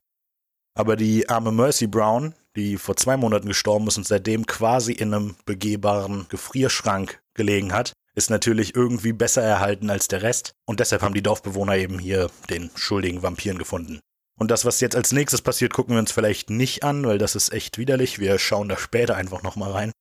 Aber 0.75 0.97
die 0.97 1.29
arme 1.29 1.51
Mercy 1.51 1.87
Brown, 1.87 2.33
die 2.55 2.77
vor 2.77 2.97
zwei 2.97 3.15
Monaten 3.15 3.47
gestorben 3.47 3.87
ist 3.87 3.97
und 3.97 4.05
seitdem 4.05 4.45
quasi 4.45 4.91
in 4.91 5.13
einem 5.13 5.35
begehbaren 5.45 6.27
Gefrierschrank 6.29 7.21
gelegen 7.33 7.73
hat, 7.73 7.93
ist 8.13 8.29
natürlich 8.29 8.75
irgendwie 8.75 9.13
besser 9.13 9.41
erhalten 9.41 9.89
als 9.89 10.07
der 10.07 10.21
Rest. 10.21 10.53
Und 10.65 10.79
deshalb 10.79 11.01
haben 11.01 11.13
die 11.13 11.23
Dorfbewohner 11.23 11.77
eben 11.77 11.97
hier 11.97 12.29
den 12.49 12.71
schuldigen 12.75 13.23
Vampiren 13.23 13.57
gefunden. 13.57 13.99
Und 14.37 14.51
das, 14.51 14.65
was 14.65 14.81
jetzt 14.81 14.97
als 14.97 15.13
nächstes 15.13 15.41
passiert, 15.41 15.73
gucken 15.73 15.95
wir 15.95 15.99
uns 15.99 16.11
vielleicht 16.11 16.49
nicht 16.49 16.83
an, 16.83 17.05
weil 17.05 17.17
das 17.17 17.35
ist 17.35 17.53
echt 17.53 17.77
widerlich. 17.77 18.19
Wir 18.19 18.37
schauen 18.37 18.67
da 18.67 18.77
später 18.77 19.15
einfach 19.15 19.43
nochmal 19.43 19.71
rein. 19.71 19.91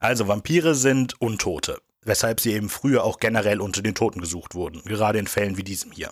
Also, 0.00 0.26
Vampire 0.26 0.74
sind 0.74 1.20
Untote, 1.20 1.80
weshalb 2.04 2.40
sie 2.40 2.52
eben 2.52 2.68
früher 2.68 3.04
auch 3.04 3.20
generell 3.20 3.60
unter 3.60 3.82
den 3.82 3.94
Toten 3.94 4.20
gesucht 4.20 4.56
wurden, 4.56 4.82
gerade 4.82 5.20
in 5.20 5.28
Fällen 5.28 5.56
wie 5.56 5.62
diesem 5.62 5.92
hier. 5.92 6.10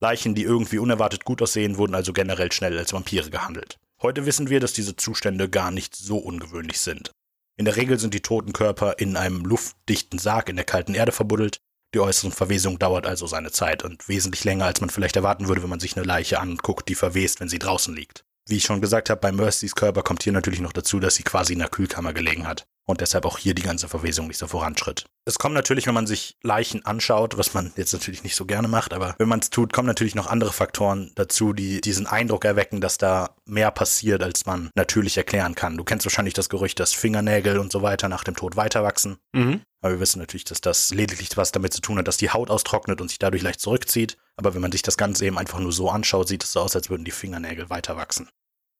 Leichen, 0.00 0.34
die 0.34 0.44
irgendwie 0.44 0.78
unerwartet 0.78 1.24
gut 1.24 1.42
aussehen, 1.42 1.76
wurden 1.76 1.94
also 1.94 2.12
generell 2.12 2.52
schnell 2.52 2.78
als 2.78 2.92
Vampire 2.92 3.30
gehandelt. 3.30 3.78
Heute 4.00 4.26
wissen 4.26 4.48
wir, 4.48 4.60
dass 4.60 4.72
diese 4.72 4.94
Zustände 4.94 5.48
gar 5.48 5.70
nicht 5.70 5.96
so 5.96 6.18
ungewöhnlich 6.18 6.78
sind. 6.80 7.10
In 7.56 7.64
der 7.64 7.76
Regel 7.76 7.98
sind 7.98 8.14
die 8.14 8.22
toten 8.22 8.52
Körper 8.52 8.98
in 8.98 9.16
einem 9.16 9.44
luftdichten 9.44 10.20
Sarg 10.20 10.48
in 10.48 10.56
der 10.56 10.64
kalten 10.64 10.94
Erde 10.94 11.10
verbuddelt. 11.10 11.58
Die 11.94 12.00
äußere 12.00 12.30
Verwesung 12.30 12.78
dauert 12.78 13.06
also 13.06 13.26
seine 13.26 13.50
Zeit 13.50 13.82
und 13.82 14.08
wesentlich 14.08 14.44
länger, 14.44 14.66
als 14.66 14.80
man 14.80 14.90
vielleicht 14.90 15.16
erwarten 15.16 15.48
würde, 15.48 15.62
wenn 15.62 15.70
man 15.70 15.80
sich 15.80 15.96
eine 15.96 16.06
Leiche 16.06 16.38
anguckt, 16.38 16.88
die 16.88 16.94
verwest, 16.94 17.40
wenn 17.40 17.48
sie 17.48 17.58
draußen 17.58 17.94
liegt. 17.94 18.22
Wie 18.48 18.56
ich 18.56 18.64
schon 18.64 18.80
gesagt 18.80 19.10
habe, 19.10 19.20
bei 19.20 19.32
Mercys 19.32 19.74
Körper 19.74 20.02
kommt 20.02 20.22
hier 20.22 20.32
natürlich 20.32 20.60
noch 20.60 20.72
dazu, 20.72 21.00
dass 21.00 21.16
sie 21.16 21.24
quasi 21.24 21.54
in 21.54 21.58
der 21.58 21.68
Kühlkammer 21.68 22.12
gelegen 22.12 22.46
hat 22.46 22.66
und 22.88 23.02
deshalb 23.02 23.26
auch 23.26 23.38
hier 23.38 23.54
die 23.54 23.62
ganze 23.62 23.86
Verwesung 23.86 24.26
nicht 24.28 24.38
so 24.38 24.46
voranschritt. 24.46 25.04
Es 25.26 25.38
kommt 25.38 25.54
natürlich, 25.54 25.86
wenn 25.86 25.94
man 25.94 26.06
sich 26.06 26.38
Leichen 26.42 26.86
anschaut, 26.86 27.36
was 27.36 27.52
man 27.52 27.70
jetzt 27.76 27.92
natürlich 27.92 28.24
nicht 28.24 28.34
so 28.34 28.46
gerne 28.46 28.66
macht, 28.66 28.94
aber 28.94 29.14
wenn 29.18 29.28
man 29.28 29.40
es 29.40 29.50
tut, 29.50 29.74
kommen 29.74 29.86
natürlich 29.86 30.14
noch 30.14 30.26
andere 30.26 30.52
Faktoren 30.52 31.12
dazu, 31.14 31.52
die 31.52 31.82
diesen 31.82 32.06
Eindruck 32.06 32.46
erwecken, 32.46 32.80
dass 32.80 32.96
da 32.96 33.36
mehr 33.44 33.70
passiert, 33.70 34.22
als 34.22 34.46
man 34.46 34.70
natürlich 34.74 35.18
erklären 35.18 35.54
kann. 35.54 35.76
Du 35.76 35.84
kennst 35.84 36.06
wahrscheinlich 36.06 36.32
das 36.32 36.48
Gerücht, 36.48 36.80
dass 36.80 36.94
Fingernägel 36.94 37.58
und 37.58 37.70
so 37.70 37.82
weiter 37.82 38.08
nach 38.08 38.24
dem 38.24 38.36
Tod 38.36 38.56
weiter 38.56 38.82
wachsen. 38.82 39.18
Mhm. 39.32 39.60
Aber 39.82 39.92
wir 39.92 40.00
wissen 40.00 40.18
natürlich, 40.18 40.44
dass 40.44 40.62
das 40.62 40.90
lediglich 40.90 41.28
was 41.36 41.52
damit 41.52 41.74
zu 41.74 41.82
tun 41.82 41.98
hat, 41.98 42.08
dass 42.08 42.16
die 42.16 42.30
Haut 42.30 42.48
austrocknet 42.48 43.02
und 43.02 43.08
sich 43.08 43.18
dadurch 43.18 43.42
leicht 43.42 43.60
zurückzieht. 43.60 44.16
Aber 44.36 44.54
wenn 44.54 44.62
man 44.62 44.72
sich 44.72 44.82
das 44.82 44.96
Ganze 44.96 45.26
eben 45.26 45.36
einfach 45.36 45.60
nur 45.60 45.72
so 45.72 45.90
anschaut, 45.90 46.28
sieht 46.28 46.42
es 46.42 46.52
so 46.52 46.60
aus, 46.60 46.74
als 46.74 46.88
würden 46.88 47.04
die 47.04 47.10
Fingernägel 47.10 47.68
weiter 47.68 47.96
wachsen. 47.96 48.28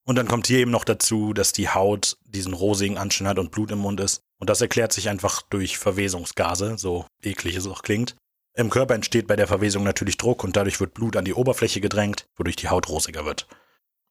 Und 0.08 0.14
dann 0.14 0.26
kommt 0.26 0.46
hier 0.46 0.60
eben 0.60 0.70
noch 0.70 0.84
dazu, 0.84 1.34
dass 1.34 1.52
die 1.52 1.68
Haut 1.68 2.16
diesen 2.24 2.54
rosigen 2.54 2.96
Anschein 2.96 3.28
hat 3.28 3.38
und 3.38 3.50
Blut 3.50 3.70
im 3.70 3.80
Mund 3.80 4.00
ist. 4.00 4.22
Und 4.38 4.48
das 4.48 4.62
erklärt 4.62 4.90
sich 4.90 5.10
einfach 5.10 5.42
durch 5.42 5.76
Verwesungsgase, 5.76 6.78
so 6.78 7.04
eklig 7.22 7.56
es 7.56 7.66
auch 7.66 7.82
klingt. 7.82 8.16
Im 8.54 8.70
Körper 8.70 8.94
entsteht 8.94 9.26
bei 9.26 9.36
der 9.36 9.46
Verwesung 9.46 9.84
natürlich 9.84 10.16
Druck 10.16 10.44
und 10.44 10.56
dadurch 10.56 10.80
wird 10.80 10.94
Blut 10.94 11.14
an 11.14 11.26
die 11.26 11.34
Oberfläche 11.34 11.82
gedrängt, 11.82 12.26
wodurch 12.36 12.56
die 12.56 12.70
Haut 12.70 12.88
rosiger 12.88 13.26
wird. 13.26 13.48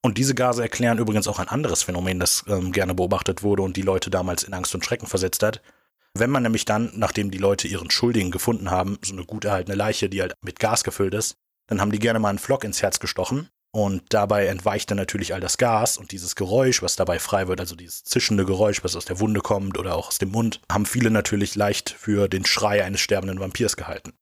Und 0.00 0.18
diese 0.18 0.36
Gase 0.36 0.62
erklären 0.62 0.98
übrigens 0.98 1.26
auch 1.26 1.40
ein 1.40 1.48
anderes 1.48 1.82
Phänomen, 1.82 2.20
das 2.20 2.44
ähm, 2.46 2.70
gerne 2.70 2.94
beobachtet 2.94 3.42
wurde 3.42 3.64
und 3.64 3.76
die 3.76 3.82
Leute 3.82 4.08
damals 4.08 4.44
in 4.44 4.54
Angst 4.54 4.76
und 4.76 4.84
Schrecken 4.84 5.08
versetzt 5.08 5.42
hat. 5.42 5.62
Wenn 6.14 6.30
man 6.30 6.44
nämlich 6.44 6.64
dann, 6.64 6.92
nachdem 6.94 7.32
die 7.32 7.38
Leute 7.38 7.66
ihren 7.66 7.90
Schuldigen 7.90 8.30
gefunden 8.30 8.70
haben, 8.70 8.98
so 9.02 9.14
eine 9.14 9.24
gut 9.24 9.46
erhaltene 9.46 9.74
Leiche, 9.74 10.08
die 10.08 10.20
halt 10.20 10.34
mit 10.42 10.60
Gas 10.60 10.84
gefüllt 10.84 11.14
ist, 11.14 11.34
dann 11.66 11.80
haben 11.80 11.90
die 11.90 11.98
gerne 11.98 12.20
mal 12.20 12.28
einen 12.28 12.38
Flock 12.38 12.62
ins 12.62 12.82
Herz 12.82 13.00
gestochen 13.00 13.48
und 13.70 14.02
dabei 14.10 14.46
entweicht 14.46 14.90
dann 14.90 14.96
natürlich 14.96 15.34
all 15.34 15.40
das 15.40 15.58
Gas 15.58 15.98
und 15.98 16.12
dieses 16.12 16.34
Geräusch, 16.34 16.82
was 16.82 16.96
dabei 16.96 17.18
frei 17.18 17.48
wird, 17.48 17.60
also 17.60 17.76
dieses 17.76 18.02
zischende 18.04 18.44
Geräusch, 18.44 18.82
was 18.82 18.96
aus 18.96 19.04
der 19.04 19.20
Wunde 19.20 19.40
kommt 19.40 19.78
oder 19.78 19.94
auch 19.94 20.08
aus 20.08 20.18
dem 20.18 20.30
Mund, 20.30 20.60
haben 20.70 20.86
viele 20.86 21.10
natürlich 21.10 21.54
leicht 21.54 21.90
für 21.90 22.28
den 22.28 22.46
Schrei 22.46 22.82
eines 22.84 23.00
sterbenden 23.00 23.40
Vampirs 23.40 23.76
gehalten. 23.76 24.14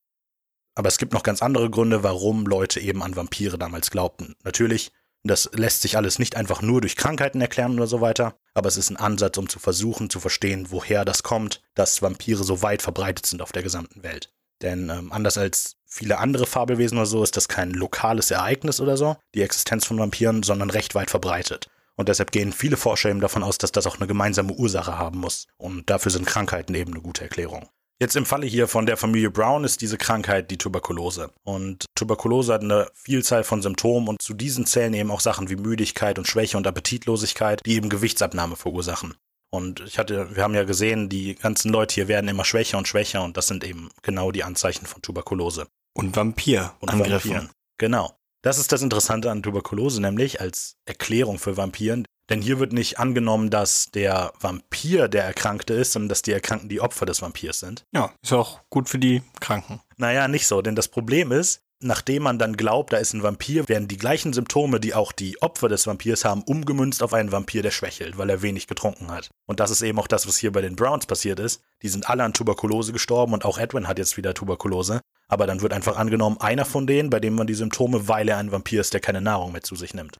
Aber 0.74 0.88
es 0.88 0.98
gibt 0.98 1.14
noch 1.14 1.22
ganz 1.22 1.42
andere 1.42 1.70
Gründe, 1.70 2.02
warum 2.02 2.44
Leute 2.44 2.80
eben 2.80 3.02
an 3.02 3.16
Vampire 3.16 3.56
damals 3.56 3.90
glaubten. 3.90 4.34
Natürlich, 4.44 4.92
das 5.22 5.48
lässt 5.54 5.82
sich 5.82 5.96
alles 5.96 6.18
nicht 6.18 6.36
einfach 6.36 6.60
nur 6.60 6.80
durch 6.80 6.96
Krankheiten 6.96 7.40
erklären 7.40 7.76
oder 7.76 7.86
so 7.86 8.00
weiter, 8.00 8.36
aber 8.52 8.68
es 8.68 8.76
ist 8.76 8.90
ein 8.90 8.96
Ansatz, 8.96 9.38
um 9.38 9.48
zu 9.48 9.58
versuchen 9.58 10.10
zu 10.10 10.20
verstehen, 10.20 10.66
woher 10.70 11.04
das 11.04 11.22
kommt, 11.22 11.62
dass 11.74 12.02
Vampire 12.02 12.44
so 12.44 12.62
weit 12.62 12.82
verbreitet 12.82 13.26
sind 13.26 13.40
auf 13.40 13.52
der 13.52 13.62
gesamten 13.62 14.02
Welt. 14.02 14.35
Denn 14.62 14.90
ähm, 14.90 15.12
anders 15.12 15.38
als 15.38 15.76
viele 15.86 16.18
andere 16.18 16.46
Fabelwesen 16.46 16.98
oder 16.98 17.06
so 17.06 17.22
ist 17.22 17.36
das 17.36 17.48
kein 17.48 17.70
lokales 17.70 18.30
Ereignis 18.30 18.80
oder 18.80 18.96
so, 18.96 19.16
die 19.34 19.42
Existenz 19.42 19.86
von 19.86 19.98
Vampiren, 19.98 20.42
sondern 20.42 20.70
recht 20.70 20.94
weit 20.94 21.10
verbreitet. 21.10 21.68
Und 21.96 22.08
deshalb 22.08 22.30
gehen 22.30 22.52
viele 22.52 22.76
Forscher 22.76 23.08
eben 23.10 23.20
davon 23.20 23.42
aus, 23.42 23.58
dass 23.58 23.72
das 23.72 23.86
auch 23.86 23.96
eine 23.96 24.06
gemeinsame 24.06 24.52
Ursache 24.52 24.98
haben 24.98 25.18
muss. 25.18 25.46
Und 25.56 25.88
dafür 25.88 26.12
sind 26.12 26.26
Krankheiten 26.26 26.74
eben 26.74 26.92
eine 26.92 27.02
gute 27.02 27.22
Erklärung. 27.22 27.68
Jetzt 27.98 28.14
im 28.14 28.26
Falle 28.26 28.46
hier 28.46 28.68
von 28.68 28.84
der 28.84 28.98
Familie 28.98 29.30
Brown 29.30 29.64
ist 29.64 29.80
diese 29.80 29.96
Krankheit 29.96 30.50
die 30.50 30.58
Tuberkulose. 30.58 31.30
Und 31.44 31.86
Tuberkulose 31.94 32.52
hat 32.52 32.60
eine 32.60 32.88
Vielzahl 32.92 33.42
von 33.42 33.62
Symptomen 33.62 34.08
und 34.08 34.20
zu 34.20 34.34
diesen 34.34 34.66
zählen 34.66 34.92
eben 34.92 35.10
auch 35.10 35.20
Sachen 35.20 35.48
wie 35.48 35.56
Müdigkeit 35.56 36.18
und 36.18 36.28
Schwäche 36.28 36.58
und 36.58 36.66
Appetitlosigkeit, 36.66 37.62
die 37.64 37.74
eben 37.74 37.88
Gewichtsabnahme 37.88 38.56
verursachen. 38.56 39.14
Und 39.56 39.80
ich 39.80 39.98
hatte, 39.98 40.36
wir 40.36 40.42
haben 40.42 40.54
ja 40.54 40.64
gesehen, 40.64 41.08
die 41.08 41.34
ganzen 41.34 41.72
Leute 41.72 41.94
hier 41.94 42.08
werden 42.08 42.28
immer 42.28 42.44
schwächer 42.44 42.78
und 42.78 42.86
schwächer 42.86 43.22
und 43.24 43.36
das 43.36 43.46
sind 43.46 43.64
eben 43.64 43.90
genau 44.02 44.30
die 44.30 44.44
Anzeichen 44.44 44.86
von 44.86 45.02
Tuberkulose. 45.02 45.66
Und 45.94 46.14
Vampir. 46.14 46.74
und 46.80 46.90
Angriffen. 46.90 47.30
Vampiren. 47.30 47.50
Genau. 47.78 48.12
Das 48.42 48.58
ist 48.58 48.70
das 48.70 48.82
Interessante 48.82 49.30
an 49.30 49.42
Tuberkulose, 49.42 50.00
nämlich 50.00 50.40
als 50.40 50.76
Erklärung 50.84 51.38
für 51.38 51.56
Vampiren. 51.56 52.06
Denn 52.28 52.42
hier 52.42 52.58
wird 52.58 52.72
nicht 52.72 52.98
angenommen, 52.98 53.50
dass 53.50 53.90
der 53.90 54.32
Vampir 54.40 55.08
der 55.08 55.24
Erkrankte 55.24 55.74
ist, 55.74 55.92
sondern 55.92 56.08
dass 56.08 56.22
die 56.22 56.32
Erkrankten 56.32 56.68
die 56.68 56.80
Opfer 56.80 57.06
des 57.06 57.22
Vampirs 57.22 57.60
sind. 57.60 57.84
Ja, 57.92 58.12
ist 58.22 58.32
auch 58.32 58.60
gut 58.68 58.88
für 58.88 58.98
die 58.98 59.22
Kranken. 59.40 59.80
Naja, 59.96 60.26
nicht 60.28 60.46
so, 60.46 60.60
denn 60.60 60.74
das 60.74 60.88
Problem 60.88 61.32
ist, 61.32 61.60
nachdem 61.80 62.22
man 62.22 62.38
dann 62.38 62.56
glaubt, 62.56 62.92
da 62.92 62.96
ist 62.96 63.12
ein 63.12 63.22
Vampir, 63.22 63.68
werden 63.68 63.88
die 63.88 63.96
gleichen 63.96 64.32
Symptome, 64.32 64.80
die 64.80 64.94
auch 64.94 65.12
die 65.12 65.40
Opfer 65.42 65.68
des 65.68 65.86
Vampirs 65.86 66.24
haben, 66.24 66.42
umgemünzt 66.42 67.02
auf 67.02 67.12
einen 67.12 67.32
Vampir, 67.32 67.62
der 67.62 67.70
schwächelt, 67.70 68.18
weil 68.18 68.30
er 68.30 68.42
wenig 68.42 68.66
getrunken 68.66 69.10
hat. 69.10 69.30
Und 69.46 69.60
das 69.60 69.70
ist 69.70 69.82
eben 69.82 69.98
auch 69.98 70.06
das, 70.06 70.26
was 70.26 70.38
hier 70.38 70.52
bei 70.52 70.62
den 70.62 70.76
Browns 70.76 71.06
passiert 71.06 71.38
ist. 71.38 71.62
Die 71.82 71.88
sind 71.88 72.08
alle 72.08 72.24
an 72.24 72.32
Tuberkulose 72.32 72.92
gestorben 72.92 73.34
und 73.34 73.44
auch 73.44 73.58
Edwin 73.58 73.88
hat 73.88 73.98
jetzt 73.98 74.16
wieder 74.16 74.34
Tuberkulose. 74.34 75.00
Aber 75.28 75.46
dann 75.46 75.60
wird 75.60 75.72
einfach 75.72 75.96
angenommen, 75.96 76.38
einer 76.40 76.64
von 76.64 76.86
denen, 76.86 77.10
bei 77.10 77.20
dem 77.20 77.34
man 77.34 77.46
die 77.46 77.54
Symptome, 77.54 78.08
weil 78.08 78.28
er 78.28 78.38
ein 78.38 78.52
Vampir 78.52 78.80
ist, 78.80 78.94
der 78.94 79.00
keine 79.00 79.20
Nahrung 79.20 79.52
mehr 79.52 79.62
zu 79.62 79.74
sich 79.76 79.92
nimmt. 79.92 80.18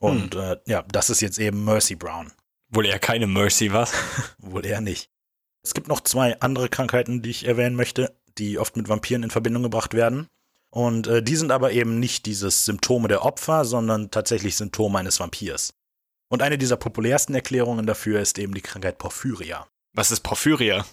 Und 0.00 0.34
äh, 0.34 0.56
ja, 0.66 0.82
das 0.90 1.10
ist 1.10 1.20
jetzt 1.20 1.38
eben 1.38 1.64
Mercy 1.64 1.94
Brown. 1.94 2.32
Wohl 2.68 2.86
eher 2.86 2.98
keine 2.98 3.26
Mercy, 3.26 3.72
was? 3.72 3.92
Wohl 4.38 4.66
eher 4.66 4.80
nicht. 4.80 5.10
Es 5.62 5.74
gibt 5.74 5.88
noch 5.88 6.00
zwei 6.00 6.40
andere 6.40 6.68
Krankheiten, 6.68 7.22
die 7.22 7.30
ich 7.30 7.46
erwähnen 7.46 7.76
möchte, 7.76 8.16
die 8.38 8.58
oft 8.58 8.76
mit 8.76 8.88
Vampiren 8.88 9.22
in 9.22 9.30
Verbindung 9.30 9.62
gebracht 9.62 9.92
werden. 9.94 10.26
Und 10.72 11.06
äh, 11.08 11.22
die 11.22 11.36
sind 11.36 11.50
aber 11.50 11.72
eben 11.72 11.98
nicht 11.98 12.26
dieses 12.26 12.64
Symptome 12.64 13.08
der 13.08 13.24
Opfer, 13.24 13.64
sondern 13.64 14.10
tatsächlich 14.10 14.56
Symptome 14.56 14.98
eines 14.98 15.18
Vampirs. 15.18 15.72
Und 16.30 16.42
eine 16.42 16.58
dieser 16.58 16.76
populärsten 16.76 17.34
Erklärungen 17.34 17.86
dafür 17.86 18.20
ist 18.20 18.38
eben 18.38 18.54
die 18.54 18.60
Krankheit 18.60 18.98
Porphyria. 18.98 19.66
Was 19.96 20.12
ist 20.12 20.20
Porphyria? 20.20 20.86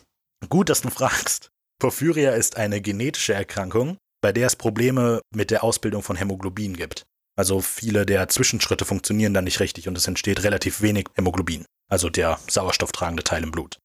Gut, 0.49 0.69
dass 0.69 0.81
du 0.81 0.89
fragst. 0.89 1.51
Porphyria 1.79 2.31
ist 2.31 2.57
eine 2.57 2.81
genetische 2.81 3.35
Erkrankung, 3.35 3.97
bei 4.21 4.31
der 4.31 4.47
es 4.47 4.55
Probleme 4.55 5.21
mit 5.33 5.51
der 5.51 5.63
Ausbildung 5.63 6.01
von 6.01 6.15
Hämoglobin 6.15 6.75
gibt. 6.75 7.05
Also 7.37 7.61
viele 7.61 8.07
der 8.07 8.27
Zwischenschritte 8.29 8.83
funktionieren 8.83 9.35
dann 9.35 9.43
nicht 9.43 9.59
richtig 9.59 9.87
und 9.87 9.95
es 9.95 10.07
entsteht 10.07 10.43
relativ 10.43 10.81
wenig 10.81 11.07
Hämoglobin, 11.13 11.65
also 11.87 12.09
der 12.09 12.39
sauerstofftragende 12.49 13.23
Teil 13.23 13.43
im 13.43 13.51
Blut. 13.51 13.77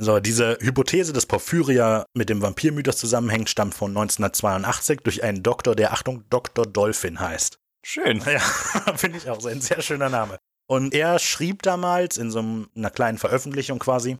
So, 0.00 0.20
diese 0.20 0.56
Hypothese, 0.60 1.12
dass 1.12 1.26
Porphyria 1.26 2.06
mit 2.14 2.28
dem 2.28 2.40
Vampirmythos 2.40 2.98
zusammenhängt, 2.98 3.50
stammt 3.50 3.74
von 3.74 3.90
1982 3.90 5.00
durch 5.00 5.24
einen 5.24 5.42
Doktor, 5.42 5.74
der, 5.74 5.92
Achtung, 5.92 6.24
Dr. 6.30 6.66
Dolphin 6.66 7.18
heißt. 7.18 7.58
Schön. 7.84 8.22
Ja, 8.24 8.38
finde 8.96 9.18
ich 9.18 9.28
auch 9.28 9.40
so 9.40 9.48
ein 9.48 9.60
sehr 9.60 9.82
schöner 9.82 10.08
Name. 10.08 10.38
Und 10.70 10.94
er 10.94 11.18
schrieb 11.18 11.62
damals 11.62 12.16
in 12.16 12.30
so 12.30 12.44
einer 12.76 12.90
kleinen 12.90 13.18
Veröffentlichung 13.18 13.80
quasi, 13.80 14.18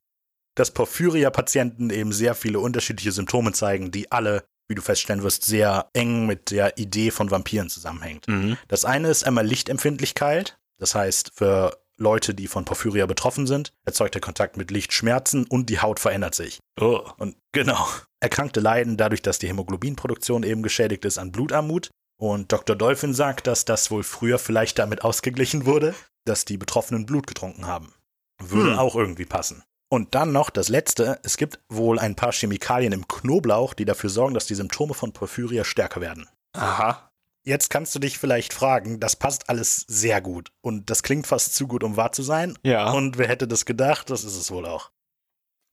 dass 0.57 0.73
Porphyria-Patienten 0.73 1.91
eben 1.91 2.13
sehr 2.13 2.35
viele 2.35 2.59
unterschiedliche 2.59 3.13
Symptome 3.13 3.53
zeigen, 3.53 3.93
die 3.93 4.11
alle, 4.11 4.45
wie 4.69 4.75
du 4.75 4.83
feststellen 4.83 5.23
wirst, 5.23 5.45
sehr 5.45 5.89
eng 5.93 6.27
mit 6.27 6.51
der 6.51 6.77
Idee 6.79 7.13
von 7.13 7.31
Vampiren 7.31 7.69
zusammenhängt. 7.69 8.27
Mhm. 8.27 8.57
Das 8.67 8.85
eine 8.85 9.09
ist 9.09 9.25
einmal 9.25 9.47
Lichtempfindlichkeit. 9.47 10.59
Das 10.79 10.95
heißt, 10.95 11.33
für 11.35 11.79
Leute, 11.99 12.35
die 12.35 12.47
von 12.47 12.65
Porphyria 12.65 13.07
betroffen 13.07 13.47
sind, 13.47 13.73
erzeugt 13.85 14.15
der 14.15 14.21
Kontakt 14.21 14.57
mit 14.57 14.71
Licht 14.71 14.93
Schmerzen 14.93 15.45
und 15.47 15.69
die 15.69 15.81
Haut 15.81 16.01
verändert 16.01 16.35
sich. 16.35 16.61
Oh. 16.81 17.03
Und 17.19 17.37
genau, 17.53 17.87
Erkrankte 18.21 18.61
leiden 18.61 18.97
dadurch, 18.97 19.23
dass 19.23 19.39
die 19.39 19.49
Hämoglobinproduktion 19.49 20.43
eben 20.43 20.63
geschädigt 20.63 21.05
ist 21.05 21.19
an 21.19 21.33
Blutarmut. 21.33 21.91
Und 22.21 22.53
Dr. 22.53 22.75
Dolphin 22.75 23.15
sagt, 23.15 23.47
dass 23.47 23.65
das 23.65 23.91
wohl 23.91 24.03
früher 24.03 24.39
vielleicht 24.39 24.79
damit 24.79 25.05
ausgeglichen 25.05 25.67
wurde, 25.67 25.95
dass 26.25 26.45
die 26.45 26.57
Betroffenen 26.57 27.07
Blut 27.07 27.27
getrunken 27.27 27.67
haben. 27.67 27.93
Würde 28.41 28.73
Hm. 28.73 28.79
auch 28.79 28.97
irgendwie 28.97 29.25
passen. 29.25 29.63
Und 29.91 30.15
dann 30.15 30.33
noch 30.33 30.51
das 30.51 30.69
Letzte, 30.69 31.19
es 31.23 31.37
gibt 31.37 31.61
wohl 31.69 31.99
ein 31.99 32.15
paar 32.15 32.33
Chemikalien 32.33 32.93
im 32.93 33.09
Knoblauch, 33.09 33.73
die 33.73 33.87
dafür 33.87 34.11
sorgen, 34.11 34.35
dass 34.35 34.47
die 34.47 34.55
Symptome 34.55 34.95
von 34.95 35.13
Porphyria 35.13 35.65
stärker 35.65 36.01
werden. 36.01 36.29
Aha. 36.55 37.08
Jetzt 37.49 37.71
kannst 37.71 37.95
du 37.95 37.99
dich 37.99 38.19
vielleicht 38.19 38.53
fragen, 38.53 39.01
das 39.01 39.17
passt 39.17 39.49
alles 39.49 39.87
sehr 39.89 40.21
gut. 40.21 40.51
Und 40.61 40.91
das 40.91 41.03
klingt 41.03 41.27
fast 41.27 41.55
zu 41.55 41.67
gut, 41.67 41.83
um 41.83 41.97
wahr 41.97 42.13
zu 42.13 42.23
sein. 42.23 42.59
Ja. 42.63 42.93
Und 42.93 43.17
wer 43.17 43.27
hätte 43.27 43.49
das 43.49 43.65
gedacht? 43.65 44.11
Das 44.11 44.23
ist 44.23 44.37
es 44.37 44.51
wohl 44.51 44.67
auch. 44.67 44.91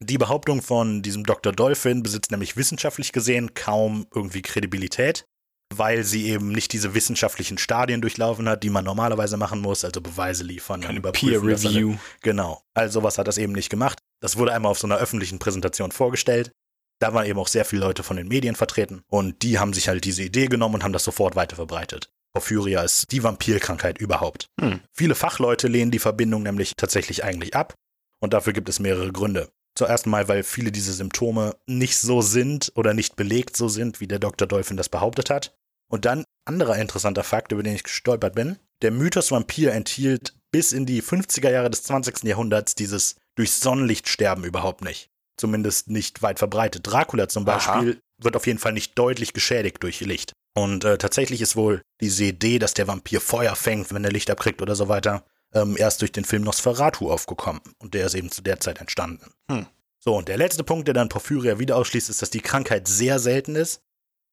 Die 0.01 0.17
Behauptung 0.17 0.61
von 0.61 1.01
diesem 1.01 1.25
Dr. 1.25 1.51
Dolphin 1.51 2.01
besitzt 2.01 2.31
nämlich 2.31 2.55
wissenschaftlich 2.55 3.11
gesehen 3.11 3.53
kaum 3.55 4.07
irgendwie 4.15 4.41
Kredibilität, 4.41 5.25
weil 5.73 6.03
sie 6.05 6.27
eben 6.29 6.49
nicht 6.53 6.71
diese 6.71 6.93
wissenschaftlichen 6.93 7.57
Stadien 7.57 7.99
durchlaufen 7.99 8.47
hat, 8.47 8.63
die 8.63 8.69
man 8.69 8.85
normalerweise 8.85 9.35
machen 9.35 9.59
muss, 9.59 9.83
also 9.83 9.99
Beweise 9.99 10.45
liefern. 10.45 10.79
Keine 10.79 10.99
überprüfen, 10.99 11.41
Peer 11.41 11.51
dass 11.51 11.65
alle- 11.65 11.75
Review. 11.75 11.95
Genau. 12.21 12.61
Also 12.73 13.03
was 13.03 13.17
hat 13.17 13.27
das 13.27 13.37
eben 13.37 13.51
nicht 13.51 13.69
gemacht. 13.69 13.99
Das 14.21 14.37
wurde 14.37 14.53
einmal 14.53 14.71
auf 14.71 14.79
so 14.79 14.87
einer 14.87 14.97
öffentlichen 14.97 15.39
Präsentation 15.39 15.91
vorgestellt. 15.91 16.51
Da 16.99 17.13
waren 17.13 17.25
eben 17.25 17.39
auch 17.39 17.47
sehr 17.47 17.65
viele 17.65 17.81
Leute 17.81 18.03
von 18.03 18.17
den 18.17 18.27
Medien 18.27 18.55
vertreten 18.55 19.03
und 19.07 19.41
die 19.41 19.59
haben 19.59 19.73
sich 19.73 19.87
halt 19.87 20.05
diese 20.05 20.23
Idee 20.23 20.47
genommen 20.47 20.75
und 20.75 20.83
haben 20.83 20.93
das 20.93 21.03
sofort 21.03 21.35
weiter 21.35 21.55
verbreitet. 21.55 22.09
Porphyria 22.33 22.81
ist 22.81 23.11
die 23.11 23.23
Vampirkrankheit 23.23 23.97
überhaupt. 23.97 24.47
Hm. 24.59 24.81
Viele 24.91 25.15
Fachleute 25.15 25.67
lehnen 25.67 25.91
die 25.91 25.99
Verbindung 25.99 26.43
nämlich 26.43 26.75
tatsächlich 26.75 27.23
eigentlich 27.23 27.55
ab 27.55 27.75
und 28.21 28.33
dafür 28.33 28.53
gibt 28.53 28.69
es 28.69 28.79
mehrere 28.79 29.11
Gründe. 29.11 29.49
Zuerst 29.77 30.07
mal, 30.07 30.27
weil 30.29 30.43
viele 30.43 30.71
dieser 30.71 30.93
Symptome 30.93 31.55
nicht 31.67 31.97
so 31.97 32.21
sind 32.21 32.71
oder 32.75 32.93
nicht 32.93 33.17
belegt 33.17 33.57
so 33.57 33.67
sind, 33.67 33.99
wie 33.99 34.07
der 34.07 34.19
Dr. 34.19 34.47
Dolphin 34.47 34.77
das 34.77 34.87
behauptet 34.87 35.29
hat. 35.29 35.53
Und 35.91 36.05
dann 36.05 36.23
anderer 36.45 36.77
interessanter 36.77 37.23
Fakt, 37.23 37.51
über 37.51 37.61
den 37.61 37.75
ich 37.75 37.83
gestolpert 37.83 38.35
bin. 38.35 38.57
Der 38.81 38.91
Mythos 38.91 39.31
Vampir 39.31 39.73
enthielt 39.73 40.33
bis 40.51 40.71
in 40.71 40.85
die 40.85 41.01
50er 41.01 41.51
Jahre 41.51 41.69
des 41.69 41.83
20. 41.83 42.23
Jahrhunderts 42.23 42.75
dieses 42.75 43.15
durch 43.35 43.51
Sonnenlicht 43.51 44.07
sterben 44.07 44.45
überhaupt 44.45 44.81
nicht. 44.81 45.09
Zumindest 45.37 45.89
nicht 45.89 46.21
weit 46.21 46.39
verbreitet. 46.39 46.87
Dracula 46.87 47.27
zum 47.27 47.47
Aha. 47.47 47.55
Beispiel 47.55 48.01
wird 48.17 48.35
auf 48.35 48.47
jeden 48.47 48.59
Fall 48.59 48.73
nicht 48.73 48.97
deutlich 48.97 49.33
geschädigt 49.33 49.83
durch 49.83 49.99
Licht. 49.99 50.33
Und 50.57 50.85
äh, 50.85 50.97
tatsächlich 50.97 51.41
ist 51.41 51.55
wohl 51.55 51.81
diese 51.99 52.23
Idee, 52.25 52.59
dass 52.59 52.73
der 52.73 52.87
Vampir 52.87 53.19
Feuer 53.19 53.55
fängt, 53.55 53.93
wenn 53.93 54.05
er 54.05 54.11
Licht 54.11 54.29
abkriegt 54.29 54.61
oder 54.61 54.75
so 54.75 54.87
weiter, 54.87 55.25
ähm, 55.53 55.75
erst 55.77 56.01
durch 56.01 56.13
den 56.13 56.23
Film 56.23 56.43
Nosferatu 56.43 57.11
aufgekommen. 57.11 57.61
Und 57.79 57.93
der 57.93 58.05
ist 58.05 58.13
eben 58.13 58.31
zu 58.31 58.41
der 58.41 58.59
Zeit 58.61 58.79
entstanden. 58.79 59.31
Hm. 59.51 59.67
So, 59.99 60.15
und 60.15 60.27
der 60.29 60.37
letzte 60.37 60.63
Punkt, 60.63 60.87
der 60.87 60.93
dann 60.93 61.09
Porphyria 61.09 61.59
wieder 61.59 61.75
ausschließt, 61.75 62.09
ist, 62.09 62.21
dass 62.21 62.29
die 62.29 62.41
Krankheit 62.41 62.87
sehr 62.87 63.19
selten 63.19 63.55
ist 63.55 63.81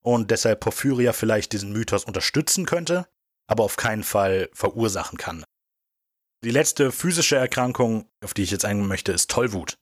und 0.03 0.31
deshalb 0.31 0.61
Porphyria 0.61 1.13
vielleicht 1.13 1.53
diesen 1.53 1.73
Mythos 1.73 2.05
unterstützen 2.05 2.67
könnte, 2.67 3.09
aber 3.47 3.65
auf 3.65 3.77
keinen 3.77 4.05
Fall 4.05 4.51
verursachen 4.53 5.19
kann. 5.19 5.45
Die 6.45 6.51
letzte 6.51 6.93
physische 6.93 7.37
Erkrankung, 7.37 8.07
auf 8.23 8.35
die 8.35 8.43
ich 8.43 8.51
jetzt 8.51 8.65
eingehen 8.65 8.89
möchte, 8.89 9.13
ist 9.13 9.31
Tollwut. 9.31 9.77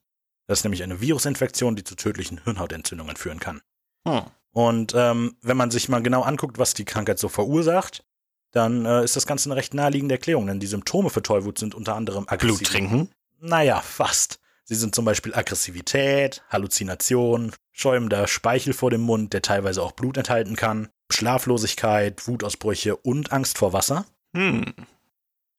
Das 0.50 0.59
ist 0.59 0.64
nämlich 0.64 0.83
eine 0.83 1.00
Virusinfektion, 1.00 1.76
die 1.76 1.85
zu 1.85 1.95
tödlichen 1.95 2.42
Hirnhautentzündungen 2.42 3.14
führen 3.14 3.38
kann. 3.38 3.61
Hm. 4.04 4.23
Und 4.50 4.95
ähm, 4.97 5.37
wenn 5.42 5.57
man 5.57 5.71
sich 5.71 5.88
mal 5.88 6.02
genau 6.02 6.23
anguckt, 6.23 6.59
was 6.59 6.75
die 6.75 6.85
Krankheit 6.85 7.21
so 7.21 7.28
verursacht, 7.28 8.04
dann 8.50 8.85
äh, 8.85 9.04
ist 9.04 9.14
das 9.14 9.28
Ganze 9.28 9.49
eine 9.49 9.54
recht 9.54 9.75
naheliegende 9.75 10.16
Erklärung, 10.16 10.49
denn 10.49 10.59
die 10.59 10.66
Symptome 10.66 11.09
für 11.09 11.23
Tollwut 11.23 11.59
sind 11.61 11.76
unter 11.76 11.95
anderem 11.95 12.25
Blut 12.25 12.33
Aggressivität. 12.33 12.66
trinken. 12.66 13.11
Naja, 13.38 13.80
fast. 13.80 14.40
Sie 14.64 14.75
sind 14.75 14.92
zum 14.92 15.04
Beispiel 15.04 15.37
Aggressivität, 15.37 16.42
Halluzination, 16.49 17.52
schäumender 17.71 18.26
Speichel 18.26 18.73
vor 18.73 18.90
dem 18.90 19.02
Mund, 19.02 19.33
der 19.33 19.42
teilweise 19.42 19.80
auch 19.80 19.92
Blut 19.92 20.16
enthalten 20.16 20.57
kann, 20.57 20.88
Schlaflosigkeit, 21.11 22.26
Wutausbrüche 22.26 22.97
und 22.97 23.30
Angst 23.30 23.57
vor 23.57 23.73
Wasser. 23.73 24.04
Hm. 24.35 24.64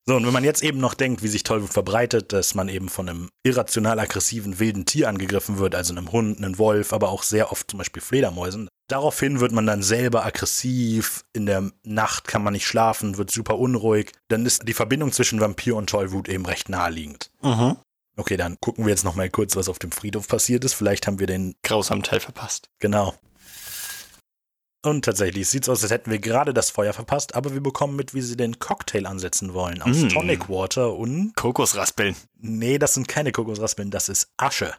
So, 0.04 0.16
und 0.16 0.26
wenn 0.26 0.32
man 0.32 0.42
jetzt 0.42 0.64
eben 0.64 0.78
noch 0.78 0.94
denkt, 0.94 1.22
wie 1.22 1.28
sich 1.28 1.44
Tollwut 1.44 1.72
verbreitet, 1.72 2.32
dass 2.32 2.54
man 2.56 2.68
eben 2.68 2.88
von 2.88 3.08
einem 3.08 3.30
irrational 3.44 4.00
aggressiven 4.00 4.58
wilden 4.58 4.84
Tier 4.84 5.08
angegriffen 5.08 5.58
wird, 5.58 5.76
also 5.76 5.94
einem 5.94 6.10
Hund, 6.10 6.38
einem 6.38 6.58
Wolf, 6.58 6.92
aber 6.92 7.10
auch 7.10 7.22
sehr 7.22 7.52
oft 7.52 7.70
zum 7.70 7.78
Beispiel 7.78 8.02
Fledermäusen. 8.02 8.68
Daraufhin 8.88 9.38
wird 9.38 9.52
man 9.52 9.64
dann 9.64 9.82
selber 9.82 10.26
aggressiv, 10.26 11.24
in 11.32 11.46
der 11.46 11.70
Nacht 11.84 12.26
kann 12.26 12.42
man 12.42 12.52
nicht 12.52 12.66
schlafen, 12.66 13.16
wird 13.16 13.30
super 13.30 13.58
unruhig. 13.58 14.10
Dann 14.28 14.44
ist 14.44 14.68
die 14.68 14.74
Verbindung 14.74 15.12
zwischen 15.12 15.40
Vampir 15.40 15.76
und 15.76 15.88
Tollwut 15.88 16.28
eben 16.28 16.46
recht 16.46 16.68
naheliegend. 16.68 17.30
Mhm. 17.42 17.76
Okay, 18.16 18.36
dann 18.36 18.56
gucken 18.60 18.84
wir 18.84 18.90
jetzt 18.90 19.04
noch 19.04 19.14
mal 19.14 19.30
kurz, 19.30 19.54
was 19.56 19.68
auf 19.68 19.78
dem 19.78 19.92
Friedhof 19.92 20.26
passiert 20.26 20.64
ist. 20.64 20.74
Vielleicht 20.74 21.06
haben 21.06 21.20
wir 21.20 21.26
den 21.28 21.54
Grausamen 21.62 22.02
Teil 22.02 22.20
verpasst. 22.20 22.68
genau. 22.80 23.14
Und 24.84 25.04
tatsächlich, 25.04 25.42
es 25.42 25.50
sieht 25.52 25.64
so 25.64 25.72
aus, 25.72 25.82
als 25.82 25.92
hätten 25.92 26.10
wir 26.10 26.18
gerade 26.18 26.52
das 26.52 26.70
Feuer 26.70 26.92
verpasst, 26.92 27.34
aber 27.36 27.52
wir 27.54 27.62
bekommen 27.62 27.94
mit, 27.94 28.14
wie 28.14 28.20
sie 28.20 28.36
den 28.36 28.58
Cocktail 28.58 29.06
ansetzen 29.06 29.54
wollen. 29.54 29.80
Aus 29.80 29.96
Mm. 29.98 30.08
Tonic 30.08 30.48
Water 30.48 30.94
und. 30.94 31.36
Kokosraspeln. 31.36 32.16
Nee, 32.38 32.78
das 32.78 32.94
sind 32.94 33.06
keine 33.06 33.30
Kokosraspeln, 33.30 33.90
das 33.92 34.08
ist 34.08 34.32
Asche. 34.36 34.74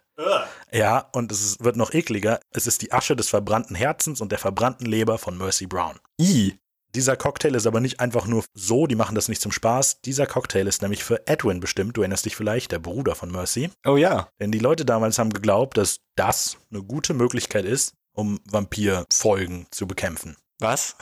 Ja, 0.71 1.07
und 1.13 1.31
es 1.31 1.43
ist, 1.43 1.63
wird 1.63 1.77
noch 1.77 1.93
ekliger. 1.93 2.39
Es 2.51 2.67
ist 2.67 2.81
die 2.81 2.91
Asche 2.91 3.15
des 3.15 3.29
verbrannten 3.29 3.75
Herzens 3.75 4.19
und 4.21 4.31
der 4.31 4.39
verbrannten 4.39 4.85
Leber 4.85 5.17
von 5.17 5.37
Mercy 5.37 5.67
Brown. 5.67 5.99
I. 6.19 6.57
Dieser 6.95 7.15
Cocktail 7.17 7.55
ist 7.55 7.65
aber 7.65 7.79
nicht 7.79 7.99
einfach 7.99 8.27
nur 8.27 8.43
so, 8.53 8.85
die 8.85 8.95
machen 8.95 9.15
das 9.15 9.27
nicht 9.27 9.41
zum 9.41 9.51
Spaß. 9.51 10.01
Dieser 10.01 10.27
Cocktail 10.27 10.67
ist 10.67 10.83
nämlich 10.83 11.03
für 11.03 11.25
Edwin 11.27 11.59
bestimmt, 11.59 11.97
du 11.97 12.01
erinnerst 12.01 12.25
dich 12.25 12.35
vielleicht, 12.35 12.71
der 12.71 12.77
Bruder 12.77 13.15
von 13.15 13.31
Mercy. 13.31 13.71
Oh 13.87 13.97
ja. 13.97 14.27
Denn 14.39 14.51
die 14.51 14.59
Leute 14.59 14.85
damals 14.85 15.17
haben 15.17 15.33
geglaubt, 15.33 15.77
dass 15.77 16.01
das 16.15 16.57
eine 16.71 16.83
gute 16.83 17.15
Möglichkeit 17.15 17.65
ist, 17.65 17.95
um 18.13 18.39
Vampirfolgen 18.45 19.67
zu 19.71 19.87
bekämpfen. 19.87 20.37
Was? 20.59 20.95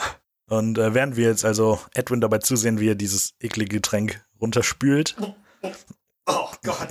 Und 0.50 0.78
äh, 0.78 0.94
während 0.94 1.16
wir 1.16 1.28
jetzt 1.28 1.46
also 1.46 1.80
Edwin 1.94 2.22
dabei 2.22 2.40
zusehen, 2.40 2.80
wie 2.80 2.90
er 2.90 2.96
dieses 2.96 3.34
eklige 3.40 3.78
Getränk 3.78 4.26
runterspült. 4.42 5.16
Oh 6.26 6.50
Gott. 6.64 6.88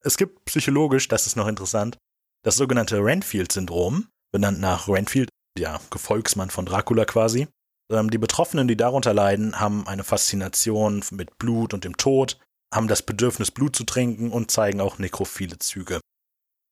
Es 0.00 0.16
gibt 0.16 0.44
psychologisch, 0.44 1.08
das 1.08 1.26
ist 1.26 1.36
noch 1.36 1.48
interessant, 1.48 1.98
das 2.42 2.56
sogenannte 2.56 2.98
Renfield-Syndrom, 2.98 4.06
benannt 4.30 4.60
nach 4.60 4.88
Renfield. 4.88 5.30
der 5.58 5.80
Gefolgsmann 5.90 6.50
von 6.50 6.66
Dracula 6.66 7.04
quasi. 7.04 7.48
Ähm, 7.90 8.10
die 8.10 8.18
Betroffenen, 8.18 8.68
die 8.68 8.76
darunter 8.76 9.14
leiden, 9.14 9.58
haben 9.58 9.86
eine 9.86 10.04
Faszination 10.04 11.02
mit 11.10 11.38
Blut 11.38 11.74
und 11.74 11.84
dem 11.84 11.96
Tod, 11.96 12.38
haben 12.72 12.88
das 12.88 13.02
Bedürfnis, 13.02 13.50
Blut 13.50 13.74
zu 13.76 13.84
trinken 13.84 14.30
und 14.30 14.50
zeigen 14.50 14.80
auch 14.80 14.98
nekrophile 14.98 15.58
Züge. 15.58 16.00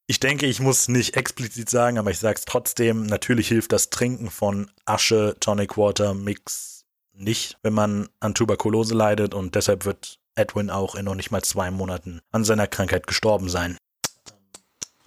Ich 0.06 0.20
denke, 0.20 0.46
ich 0.46 0.61
muss 0.61 0.88
nicht 0.88 1.16
explizit 1.16 1.70
sagen, 1.70 1.99
aber 1.99 2.11
ich 2.11 2.18
sage 2.18 2.38
es 2.38 2.44
trotzdem. 2.44 3.06
Natürlich 3.06 3.49
hilft 3.49 3.73
das 3.73 3.88
Trinken 3.88 4.30
von 4.30 4.70
Asche, 4.84 5.37
Tonic 5.40 5.78
Water, 5.78 6.12
Mix 6.12 6.84
nicht, 7.14 7.58
wenn 7.62 7.73
man 7.73 8.08
an 8.20 8.34
Tuberkulose 8.34 8.94
leidet 8.94 9.34
und 9.34 9.54
deshalb 9.54 9.84
wird 9.84 10.18
Edwin 10.34 10.68
auch 10.68 10.94
in 10.94 11.04
noch 11.04 11.14
nicht 11.14 11.30
mal 11.30 11.42
zwei 11.42 11.70
Monaten 11.70 12.20
an 12.32 12.44
seiner 12.44 12.66
Krankheit 12.66 13.06
gestorben 13.06 13.49
sein. 13.49 13.78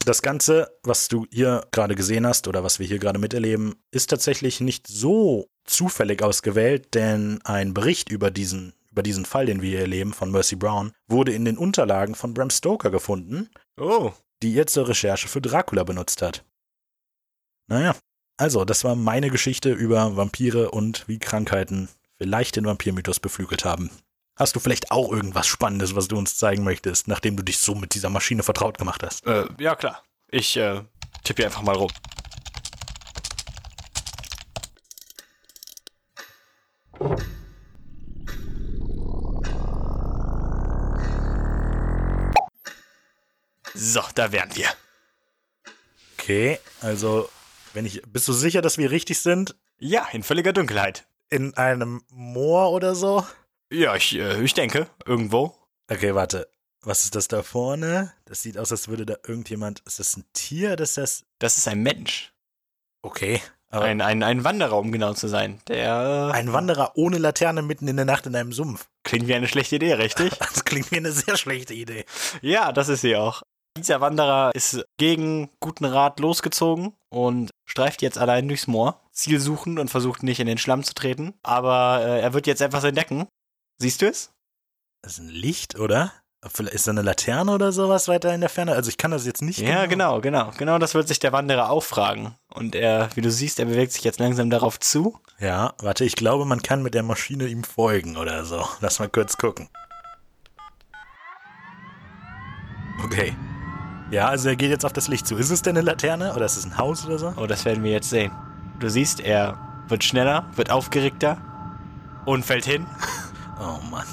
Das 0.05 0.21
Ganze, 0.21 0.71
was 0.83 1.09
du 1.09 1.25
hier 1.31 1.67
gerade 1.71 1.95
gesehen 1.95 2.25
hast 2.25 2.47
oder 2.47 2.63
was 2.63 2.79
wir 2.79 2.87
hier 2.87 2.99
gerade 2.99 3.19
miterleben, 3.19 3.75
ist 3.91 4.09
tatsächlich 4.09 4.61
nicht 4.61 4.87
so 4.87 5.49
zufällig 5.65 6.23
ausgewählt, 6.23 6.93
denn 6.93 7.41
ein 7.43 7.73
Bericht 7.73 8.09
über 8.09 8.31
diesen, 8.31 8.73
über 8.89 9.03
diesen 9.03 9.25
Fall, 9.25 9.45
den 9.47 9.61
wir 9.61 9.69
hier 9.69 9.81
erleben, 9.81 10.13
von 10.13 10.31
Mercy 10.31 10.55
Brown, 10.55 10.93
wurde 11.07 11.33
in 11.33 11.43
den 11.43 11.57
Unterlagen 11.57 12.15
von 12.15 12.33
Bram 12.33 12.49
Stoker 12.49 12.89
gefunden. 12.89 13.49
Oh. 13.77 14.13
Die 14.43 14.55
er 14.55 14.67
zur 14.67 14.87
Recherche 14.87 15.27
für 15.27 15.41
Dracula 15.41 15.83
benutzt 15.83 16.21
hat. 16.21 16.45
Naja, 17.67 17.95
also, 18.37 18.65
das 18.65 18.83
war 18.83 18.95
meine 18.95 19.31
Geschichte 19.31 19.71
über 19.71 20.15
Vampire 20.15 20.69
und 20.69 21.07
wie 21.07 21.17
Krankheiten 21.17 21.89
vielleicht 22.17 22.55
den 22.55 22.65
Vampirmythos 22.65 23.19
beflügelt 23.19 23.65
haben. 23.65 23.89
Hast 24.37 24.55
du 24.55 24.59
vielleicht 24.59 24.91
auch 24.91 25.11
irgendwas 25.11 25.47
Spannendes, 25.47 25.95
was 25.95 26.07
du 26.07 26.17
uns 26.17 26.37
zeigen 26.37 26.63
möchtest, 26.63 27.07
nachdem 27.07 27.35
du 27.35 27.43
dich 27.43 27.57
so 27.57 27.73
mit 27.73 27.95
dieser 27.95 28.11
Maschine 28.11 28.43
vertraut 28.43 28.77
gemacht 28.77 29.01
hast? 29.01 29.25
Äh, 29.25 29.47
ja, 29.59 29.75
klar. 29.75 30.03
Ich 30.29 30.55
äh, 30.55 30.83
tippe 31.23 31.45
einfach 31.45 31.63
mal 31.63 31.75
rum. 31.75 31.91
So, 43.87 44.03
da 44.15 44.33
wären 44.33 44.53
wir. 44.53 44.67
Okay, 46.19 46.59
also, 46.81 47.29
wenn 47.73 47.85
ich, 47.85 48.01
bist 48.01 48.27
du 48.27 48.33
sicher, 48.33 48.61
dass 48.61 48.77
wir 48.77 48.91
richtig 48.91 49.19
sind? 49.19 49.55
Ja, 49.79 50.05
in 50.11 50.23
völliger 50.23 50.51
Dunkelheit. 50.51 51.07
In 51.29 51.55
einem 51.55 52.03
Moor 52.09 52.71
oder 52.71 52.95
so? 52.95 53.25
Ja, 53.71 53.95
ich, 53.95 54.13
äh, 54.15 54.43
ich 54.43 54.53
denke, 54.53 54.89
irgendwo. 55.05 55.55
Okay, 55.89 56.13
warte. 56.15 56.49
Was 56.81 57.05
ist 57.05 57.15
das 57.15 57.29
da 57.29 57.43
vorne? 57.43 58.11
Das 58.25 58.41
sieht 58.41 58.57
aus, 58.57 58.73
als 58.73 58.89
würde 58.89 59.05
da 59.05 59.15
irgendjemand. 59.25 59.79
Ist 59.85 59.99
das 59.99 60.17
ein 60.17 60.25
Tier? 60.33 60.75
Das 60.75 60.89
ist 60.89 60.97
das. 60.97 61.25
Das 61.39 61.57
ist 61.57 61.67
ein 61.69 61.81
Mensch. 61.81 62.33
Okay. 63.01 63.41
Ein, 63.69 64.01
ein, 64.01 64.21
ein 64.23 64.43
Wanderer, 64.43 64.77
um 64.77 64.91
genau 64.91 65.13
zu 65.13 65.27
sein. 65.27 65.61
Der 65.67 66.31
ein 66.33 66.51
Wanderer 66.51 66.93
ohne 66.95 67.17
Laterne 67.17 67.61
mitten 67.61 67.87
in 67.87 67.95
der 67.97 68.05
Nacht 68.05 68.25
in 68.25 68.35
einem 68.35 68.51
Sumpf. 68.53 68.87
klingt 69.03 69.27
wie 69.27 69.35
eine 69.35 69.47
schlechte 69.47 69.75
Idee, 69.75 69.93
richtig? 69.93 70.31
Das 70.39 70.65
klingt 70.65 70.91
wie 70.91 70.97
eine 70.97 71.11
sehr 71.11 71.37
schlechte 71.37 71.73
Idee. 71.73 72.05
ja, 72.41 72.71
das 72.73 72.89
ist 72.89 73.01
sie 73.01 73.15
auch. 73.15 73.43
Dieser 73.77 74.01
Wanderer 74.01 74.51
ist 74.53 74.83
gegen 74.97 75.49
guten 75.59 75.85
Rat 75.85 76.19
losgezogen 76.19 76.93
und 77.09 77.51
streift 77.65 78.01
jetzt 78.01 78.17
allein 78.17 78.47
durchs 78.47 78.67
Moor, 78.67 78.99
zielsuchend 79.11 79.79
und 79.79 79.89
versucht 79.89 80.23
nicht 80.23 80.39
in 80.39 80.47
den 80.47 80.57
Schlamm 80.57 80.83
zu 80.83 80.93
treten. 80.93 81.33
Aber 81.43 82.01
äh, 82.01 82.21
er 82.21 82.33
wird 82.33 82.47
jetzt 82.47 82.61
etwas 82.61 82.83
entdecken. 82.83 83.27
Siehst 83.79 84.01
du 84.01 84.07
es? 84.07 84.31
Das 85.03 85.13
ist 85.13 85.19
ein 85.19 85.29
Licht, 85.29 85.79
oder? 85.79 86.11
Vielleicht 86.45 86.75
ist 86.75 86.87
da 86.87 86.91
eine 86.91 87.01
Laterne 87.01 87.51
oder 87.51 87.71
sowas 87.71 88.07
weiter 88.07 88.33
in 88.33 88.41
der 88.41 88.49
Ferne? 88.49 88.73
Also 88.73 88.89
ich 88.89 88.97
kann 88.97 89.11
das 89.11 89.25
jetzt 89.25 89.41
nicht. 89.41 89.59
Ja, 89.59 89.85
genau, 89.85 90.21
genau. 90.21 90.51
Genau 90.57 90.77
das 90.77 90.93
wird 90.93 91.07
sich 91.07 91.19
der 91.19 91.31
Wanderer 91.31 91.69
auch 91.69 91.83
fragen. 91.83 92.35
Und 92.53 92.75
er, 92.75 93.09
wie 93.15 93.21
du 93.21 93.31
siehst, 93.31 93.59
er 93.59 93.65
bewegt 93.65 93.91
sich 93.91 94.03
jetzt 94.03 94.19
langsam 94.19 94.49
darauf 94.49 94.79
zu. 94.79 95.19
Ja, 95.39 95.73
warte, 95.79 96.05
ich 96.05 96.15
glaube, 96.15 96.45
man 96.45 96.61
kann 96.61 96.83
mit 96.83 96.93
der 96.93 97.03
Maschine 97.03 97.47
ihm 97.47 97.63
folgen 97.63 98.17
oder 98.17 98.45
so. 98.45 98.67
Lass 98.81 98.99
mal 98.99 99.09
kurz 99.09 99.37
gucken. 99.37 99.69
Okay. 103.03 103.35
Ja, 104.11 104.27
also 104.29 104.49
er 104.49 104.55
geht 104.55 104.69
jetzt 104.69 104.85
auf 104.85 104.93
das 104.93 105.07
Licht 105.07 105.27
zu. 105.27 105.35
Ist 105.35 105.49
es 105.49 105.61
denn 105.61 105.75
eine 105.77 105.85
Laterne 105.85 106.33
oder 106.33 106.45
ist 106.45 106.55
es 106.57 106.65
ein 106.65 106.77
Haus 106.77 107.05
oder 107.05 107.19
so? 107.19 107.33
Oh, 107.35 107.45
das 107.45 107.65
werden 107.65 107.83
wir 107.83 107.91
jetzt 107.91 108.09
sehen. 108.09 108.31
Du 108.79 108.89
siehst, 108.89 109.19
er 109.19 109.57
wird 109.89 110.03
schneller, 110.03 110.45
wird 110.55 110.69
aufgeregter 110.71 111.37
und 112.25 112.45
fällt 112.45 112.65
hin. 112.65 112.85
Oh 113.59 113.79
Mann. 113.89 114.05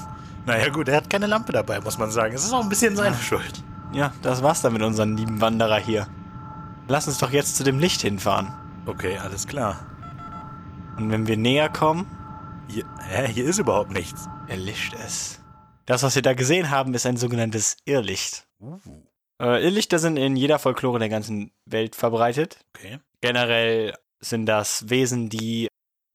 Naja 0.47 0.71
gut, 0.71 0.89
er 0.89 0.97
hat 0.97 1.11
keine 1.11 1.27
Lampe 1.27 1.53
dabei, 1.53 1.79
muss 1.79 1.99
man 1.99 2.11
sagen. 2.11 2.35
Es 2.35 2.45
ist 2.45 2.53
auch 2.55 2.63
ein 2.63 2.71
bisschen 2.71 2.97
seine 2.97 3.15
Schuld. 3.17 3.63
Ja, 3.93 4.11
das 4.23 4.43
war's 4.43 4.63
dann 4.63 4.73
mit 4.73 4.81
unserem 4.81 5.17
lieben 5.17 5.43
Wanderer 5.43 5.77
hier. 5.77 6.07
Lass 6.89 7.07
uns 7.09 7.19
doch 7.19 7.31
jetzt 7.31 7.57
zu 7.57 7.63
dem 7.63 7.79
Licht 7.79 8.01
hinfahren. 8.01 8.55
Okay, 8.87 9.19
alles 9.19 9.47
klar. 9.47 9.81
Und 10.97 11.11
wenn 11.11 11.27
wir 11.27 11.37
näher 11.37 11.69
kommen, 11.69 12.07
Hier, 12.69 12.85
hä, 13.07 13.29
hier 13.29 13.45
ist 13.45 13.59
überhaupt 13.59 13.91
nichts. 13.93 14.27
erlischt 14.49 14.95
es. 15.05 15.41
Das, 15.85 16.03
was 16.03 16.15
wir 16.15 16.23
da 16.23 16.33
gesehen 16.33 16.71
haben, 16.71 16.95
ist 16.95 17.05
ein 17.05 17.19
sogenanntes 17.19 17.77
Irrlicht. 17.85 18.47
Uh, 18.61 18.79
Äh, 19.43 19.65
Irrlichter 19.65 19.99
sind 19.99 20.17
in 20.17 20.37
jeder 20.37 20.59
Folklore 20.59 20.99
der 20.99 21.09
ganzen 21.09 21.53
Welt 21.67 21.97
verbreitet. 21.97 22.59
okay. 22.77 22.99
Generell 23.21 23.95
sind 24.21 24.47
das 24.47 24.91
Wesen, 24.91 25.29
die 25.31 25.69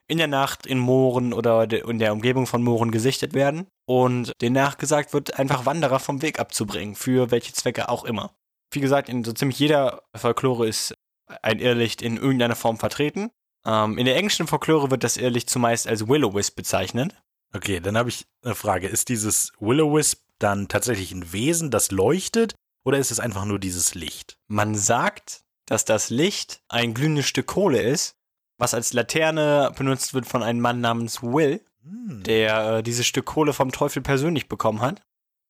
in 0.08 0.18
der 0.20 0.28
Nacht 0.28 0.66
in 0.66 0.78
Mooren 0.80 1.34
oder 1.34 1.68
de- 1.68 1.88
in 1.90 2.00
der 2.00 2.14
Umgebung 2.14 2.46
von 2.48 2.64
Mooren 2.64 2.92
gesichtet 2.92 3.34
werden 3.34 3.68
und 3.88 4.32
denen 4.42 4.54
nachgesagt 4.56 5.14
wird, 5.14 5.38
einfach 5.40 5.66
Wanderer 5.66 6.00
vom 6.00 6.22
Weg 6.22 6.40
abzubringen, 6.40 6.96
für 6.96 7.32
welche 7.32 7.54
Zwecke 7.54 7.90
auch 7.90 8.06
immer. 8.06 8.34
Wie 8.72 8.80
gesagt, 8.80 9.10
in 9.10 9.24
so 9.24 9.34
ziemlich 9.34 9.58
jeder 9.60 10.04
Folklore 10.16 10.68
ist 10.68 10.94
ein 11.42 11.60
Irrlicht 11.60 12.02
in 12.02 12.18
irgendeiner 12.18 12.56
Form 12.56 12.78
vertreten. 12.78 13.30
Ähm, 13.66 13.98
in 13.98 14.06
der 14.06 14.16
englischen 14.16 14.48
Folklore 14.48 14.90
wird 14.92 15.04
das 15.04 15.18
Irrlicht 15.18 15.50
zumeist 15.50 15.88
als 15.88 16.08
Will-O-Wisp 16.08 16.56
bezeichnet. 16.56 17.16
Okay, 17.56 17.80
dann 17.80 17.98
habe 17.98 18.10
ich 18.10 18.26
eine 18.44 18.56
Frage. 18.56 18.88
Ist 18.88 19.10
dieses 19.10 19.52
Will-O-Wisp 19.60 20.22
dann 20.40 20.68
tatsächlich 20.68 21.12
ein 21.12 21.34
Wesen, 21.34 21.70
das 21.72 21.90
leuchtet? 21.92 22.54
Oder 22.84 22.98
ist 22.98 23.12
es 23.12 23.20
einfach 23.20 23.46
nur 23.46 23.60
dieses 23.60 23.96
Licht? 23.96 24.38
Man 24.48 24.76
sagt, 24.76 25.44
dass 25.66 25.86
das 25.86 26.10
Licht 26.10 26.62
ein 26.70 26.94
glühendes 26.94 27.28
Stück 27.28 27.48
Kohle 27.48 27.82
ist, 27.82 28.16
was 28.58 28.74
als 28.74 28.94
Laterne 28.94 29.72
benutzt 29.78 30.14
wird 30.14 30.26
von 30.26 30.44
einem 30.44 30.60
Mann 30.60 30.82
namens 30.82 31.22
Will, 31.22 31.62
Hm. 31.84 32.24
der 32.24 32.78
äh, 32.78 32.84
dieses 32.84 33.08
Stück 33.08 33.26
Kohle 33.26 33.54
vom 33.54 33.72
Teufel 33.72 34.02
persönlich 34.02 34.50
bekommen 34.50 34.82
hat 34.82 35.02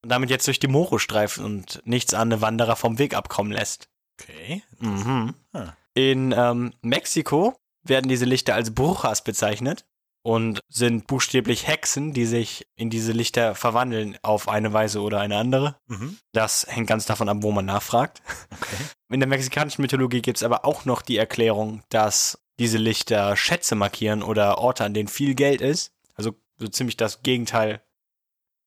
und 0.03 0.09
damit 0.09 0.29
jetzt 0.29 0.47
durch 0.47 0.59
die 0.59 0.67
Moore 0.67 0.99
streift 0.99 1.39
und 1.39 1.81
nichts 1.85 2.13
an 2.13 2.41
Wanderer 2.41 2.75
vom 2.75 2.99
Weg 2.99 3.15
abkommen 3.15 3.51
lässt. 3.51 3.89
Okay. 4.21 4.63
Mhm. 4.79 5.33
Ah. 5.53 5.73
In 5.93 6.33
ähm, 6.37 6.73
Mexiko 6.81 7.55
werden 7.83 8.09
diese 8.09 8.25
Lichter 8.25 8.53
als 8.53 8.73
Brujas 8.73 9.23
bezeichnet 9.23 9.85
und 10.21 10.59
sind 10.69 11.07
buchstäblich 11.07 11.67
Hexen, 11.67 12.13
die 12.13 12.25
sich 12.25 12.67
in 12.75 12.89
diese 12.89 13.11
Lichter 13.11 13.55
verwandeln 13.55 14.17
auf 14.21 14.47
eine 14.47 14.73
Weise 14.73 15.01
oder 15.01 15.19
eine 15.19 15.37
andere. 15.37 15.77
Mhm. 15.87 16.17
Das 16.33 16.67
hängt 16.69 16.87
ganz 16.87 17.05
davon 17.05 17.29
ab, 17.29 17.37
wo 17.41 17.51
man 17.51 17.65
nachfragt. 17.65 18.21
Okay. 18.51 18.75
In 19.11 19.19
der 19.19 19.29
mexikanischen 19.29 19.81
Mythologie 19.81 20.21
gibt 20.21 20.37
es 20.37 20.43
aber 20.43 20.65
auch 20.65 20.85
noch 20.85 21.01
die 21.01 21.17
Erklärung, 21.17 21.81
dass 21.89 22.39
diese 22.59 22.77
Lichter 22.77 23.35
Schätze 23.35 23.73
markieren 23.73 24.21
oder 24.21 24.59
Orte, 24.59 24.83
an 24.83 24.93
denen 24.93 25.07
viel 25.07 25.33
Geld 25.33 25.61
ist. 25.61 25.93
Also 26.13 26.33
so 26.57 26.67
ziemlich 26.67 26.97
das 26.97 27.23
Gegenteil. 27.23 27.81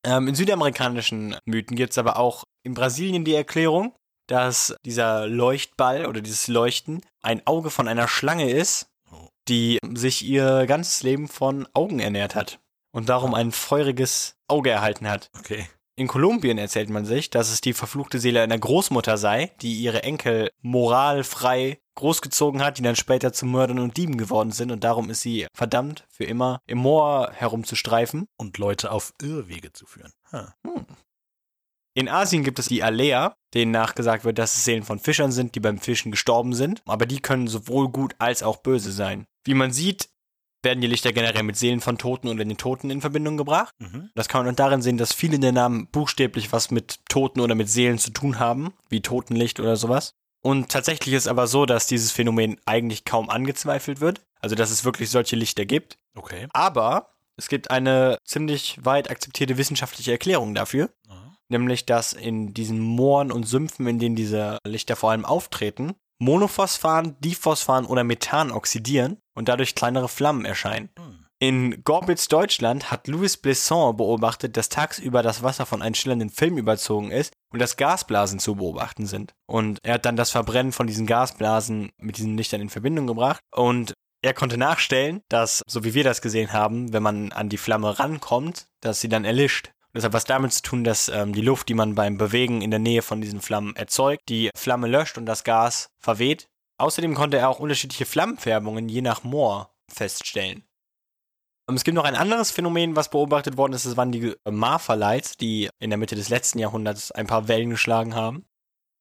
Ähm, 0.05 0.27
in 0.27 0.35
südamerikanischen 0.35 1.37
Mythen 1.45 1.77
gibt 1.77 1.93
es 1.93 1.99
aber 1.99 2.17
auch 2.17 2.45
in 2.65 2.75
Brasilien 2.75 3.25
die 3.25 3.35
Erklärung, 3.35 3.95
dass 4.27 4.75
dieser 4.85 5.27
Leuchtball 5.27 6.07
oder 6.07 6.21
dieses 6.21 6.49
Leuchten 6.49 7.03
ein 7.23 7.47
Auge 7.47 7.71
von 7.71 7.87
einer 7.87 8.09
Schlange 8.09 8.51
ist, 8.51 8.89
die 9.49 9.79
sich 9.95 10.25
ihr 10.25 10.67
ganzes 10.67 11.03
Leben 11.03 11.29
von 11.29 11.69
Augen 11.75 12.01
ernährt 12.01 12.35
hat 12.35 12.61
und 12.93 13.09
darum 13.09 13.35
ein 13.35 13.53
feuriges 13.53 14.37
Auge 14.49 14.71
erhalten 14.71 15.09
hat. 15.09 15.31
Okay. 15.39 15.67
In 15.95 16.09
Kolumbien 16.09 16.57
erzählt 16.57 16.89
man 16.89 17.05
sich, 17.05 17.29
dass 17.29 17.51
es 17.51 17.61
die 17.61 17.75
verfluchte 17.75 18.19
Seele 18.19 18.41
einer 18.41 18.59
Großmutter 18.59 19.19
sei, 19.19 19.53
die 19.61 19.75
ihre 19.75 20.03
Enkel 20.03 20.51
moralfrei 20.63 21.81
großgezogen 21.97 22.65
hat, 22.65 22.79
die 22.79 22.83
dann 22.83 22.97
später 22.97 23.35
zu 23.35 23.45
Mördern 23.45 23.79
und 23.79 23.99
Dieben 23.99 24.17
geworden 24.17 24.53
sind 24.53 24.73
und 24.73 24.85
darum 24.85 25.11
ist 25.11 25.21
sie 25.21 25.47
verdammt, 25.53 26.07
für 26.09 26.25
immer 26.25 26.63
im 26.67 26.79
Moor 26.79 27.31
herumzustreifen. 27.35 28.27
Und 28.39 28.57
Leute 28.57 28.91
auf 28.91 29.13
Irrwege 29.21 29.73
zu 29.73 29.85
führen. 29.85 30.13
Ha. 30.33 30.55
In 31.95 32.09
Asien 32.09 32.43
gibt 32.43 32.59
es 32.59 32.69
die 32.69 32.83
Alea, 32.83 33.35
denen 33.53 33.71
nachgesagt 33.71 34.25
wird, 34.25 34.39
dass 34.39 34.57
es 34.57 34.65
Seelen 34.65 34.83
von 34.83 34.99
Fischern 34.99 35.31
sind, 35.31 35.55
die 35.55 35.61
beim 35.61 35.79
Fischen 35.79 36.11
gestorben 36.11 36.55
sind, 36.55 36.83
aber 36.87 37.05
die 37.07 37.21
können 37.21 37.49
sowohl 37.49 37.91
gut 37.91 38.15
als 38.19 38.43
auch 38.43 38.59
böse 38.59 38.93
sein. 38.93 39.27
Wie 39.45 39.55
man 39.55 39.73
sieht, 39.73 40.09
werden 40.63 40.81
die 40.81 40.87
Lichter 40.87 41.13
generell 41.13 41.43
mit 41.43 41.57
Seelen 41.57 41.81
von 41.81 41.99
Toten 41.99 42.29
oder 42.29 42.45
den 42.45 42.57
Toten 42.57 42.91
in 42.91 43.01
Verbindung 43.01 43.37
gebracht. 43.37 43.75
Mhm. 43.79 44.11
Das 44.15 44.29
kann 44.29 44.47
man 44.47 44.57
darin 44.57 44.81
sehen, 44.81 44.97
dass 44.97 45.13
viele 45.13 45.39
der 45.39 45.53
Namen 45.53 45.89
buchstäblich 45.89 46.53
was 46.53 46.71
mit 46.71 47.01
Toten 47.09 47.41
oder 47.41 47.55
mit 47.55 47.69
Seelen 47.69 47.99
zu 47.99 48.11
tun 48.11 48.39
haben, 48.39 48.73
wie 48.89 49.03
Totenlicht 49.03 49.61
oder 49.61 49.77
sowas. 49.77 50.15
Und 50.41 50.71
tatsächlich 50.71 51.15
ist 51.15 51.29
aber 51.29 51.47
so, 51.47 51.67
dass 51.67 51.87
dieses 51.87 52.13
Phänomen 52.13 52.61
eigentlich 52.65 53.05
kaum 53.05 53.29
angezweifelt 53.29 54.01
wird, 54.01 54.21
also 54.41 54.55
dass 54.55 54.71
es 54.71 54.85
wirklich 54.85 55.11
solche 55.11 55.37
Lichter 55.37 55.65
gibt. 55.67 55.99
Okay. 56.15 56.49
Aber 56.53 57.11
es 57.37 57.49
gibt 57.49 57.71
eine 57.71 58.19
ziemlich 58.25 58.79
weit 58.83 59.11
akzeptierte 59.11 59.57
wissenschaftliche 59.57 60.13
Erklärung 60.13 60.55
dafür, 60.55 60.91
Aha. 61.09 61.22
Nämlich 61.53 61.87
dass 61.87 62.13
in 62.13 62.55
diesen 62.55 62.81
Mooren 62.81 63.31
und 63.31 63.45
Sümpfen, 63.45 63.87
in 63.87 63.99
denen 63.99 64.17
diese 64.17 64.59
Lichter 64.67 64.97
vor 64.97 65.11
allem 65.11 65.25
auftreten, 65.25 65.95
Monophosphan, 66.19 67.17
Diphosphan 67.21 67.87
oder 67.87 68.05
Methan 68.05 68.53
oxidieren 68.53 69.19
und 69.35 69.49
dadurch 69.49 69.75
kleinere 69.75 70.09
Flammen 70.09 70.45
erscheinen. 70.45 70.91
Hm. 70.97 71.23
In 71.43 71.83
Gorbitz, 71.83 72.29
Deutschland, 72.29 72.93
hat 72.93 73.09
Louis 73.09 73.37
Blisson 73.37 73.97
beobachtet, 73.97 74.57
dass 74.57 74.69
tagsüber 74.69 75.25
das 75.25 75.43
Wasser 75.43 75.67
von 75.67 75.83
einem 75.83 75.97
schillernden 75.97 76.31
Film 76.31 76.57
überzogen 76.57 77.11
ist 77.11 77.33
und 77.53 77.59
dass 77.59 77.77
Gasblasen 77.77 78.39
zu 78.39 78.55
beobachten 78.55 79.07
sind. 79.07 79.35
Und 79.49 79.81
er 79.83 79.95
hat 79.95 80.05
dann 80.05 80.15
das 80.15 80.31
Verbrennen 80.31 80.71
von 80.71 80.87
diesen 80.87 81.05
Gasblasen 81.05 81.91
mit 81.99 82.19
diesen 82.19 82.37
Lichtern 82.37 82.61
in 82.61 82.71
Verbindung 82.71 83.09
gebracht 83.09 83.41
und 83.51 83.93
er 84.25 84.35
konnte 84.35 84.57
nachstellen, 84.57 85.21
dass, 85.29 85.63
so 85.67 85.83
wie 85.83 85.95
wir 85.95 86.05
das 86.05 86.23
gesehen 86.23 86.53
haben, 86.53 86.93
wenn 86.93 87.03
man 87.03 87.33
an 87.33 87.49
die 87.49 87.59
Flamme 87.59 87.99
rankommt, 87.99 88.67
dass 88.81 89.01
sie 89.01 89.09
dann 89.09 89.25
erlischt. 89.25 89.73
Das 89.93 90.05
hat 90.05 90.13
was 90.15 90.25
damit 90.25 90.53
zu 90.53 90.63
tun, 90.63 90.85
dass 90.85 91.09
ähm, 91.09 91.33
die 91.35 91.43
Luft, 91.43 91.69
die 91.69 91.75
man 91.75 91.95
beim 91.95 92.17
Bewegen 92.17 92.63
in 92.63 92.71
der 92.71 92.81
Nähe 92.81 93.03
von 93.03 93.21
diesen 93.21 93.41
Flammen 93.41 93.77
erzeugt, 93.77 94.29
die 94.29 94.51
Flamme 94.57 94.89
löscht 94.89 95.19
und 95.19 95.27
das 95.27 95.45
Gas 95.45 95.91
verweht. 95.99 96.49
Außerdem 96.79 97.15
konnte 97.15 97.37
er 97.37 97.49
auch 97.49 97.61
unterschiedliche 97.61 98.07
Flammenfärbungen 98.07 98.89
je 98.89 99.03
nach 99.03 99.23
Moor 99.23 99.75
feststellen. 99.91 100.65
Ähm, 101.69 101.77
Es 101.77 101.85
gibt 101.85 101.95
noch 101.95 102.05
ein 102.05 102.17
anderes 102.17 102.51
Phänomen, 102.51 102.97
was 102.97 103.11
beobachtet 103.11 103.59
worden 103.59 103.75
ist. 103.75 103.85
Das 103.85 103.97
waren 103.97 104.13
die 104.13 104.35
äh, 104.45 104.51
Marfa 104.51 104.95
Lights, 104.95 105.37
die 105.37 105.69
in 105.79 105.91
der 105.91 105.99
Mitte 105.99 106.15
des 106.15 106.31
letzten 106.31 106.59
Jahrhunderts 106.59 107.13
ein 107.13 107.27
paar 107.27 107.49
Wellen 107.49 107.71
geschlagen 107.71 108.15
haben. 108.15 108.47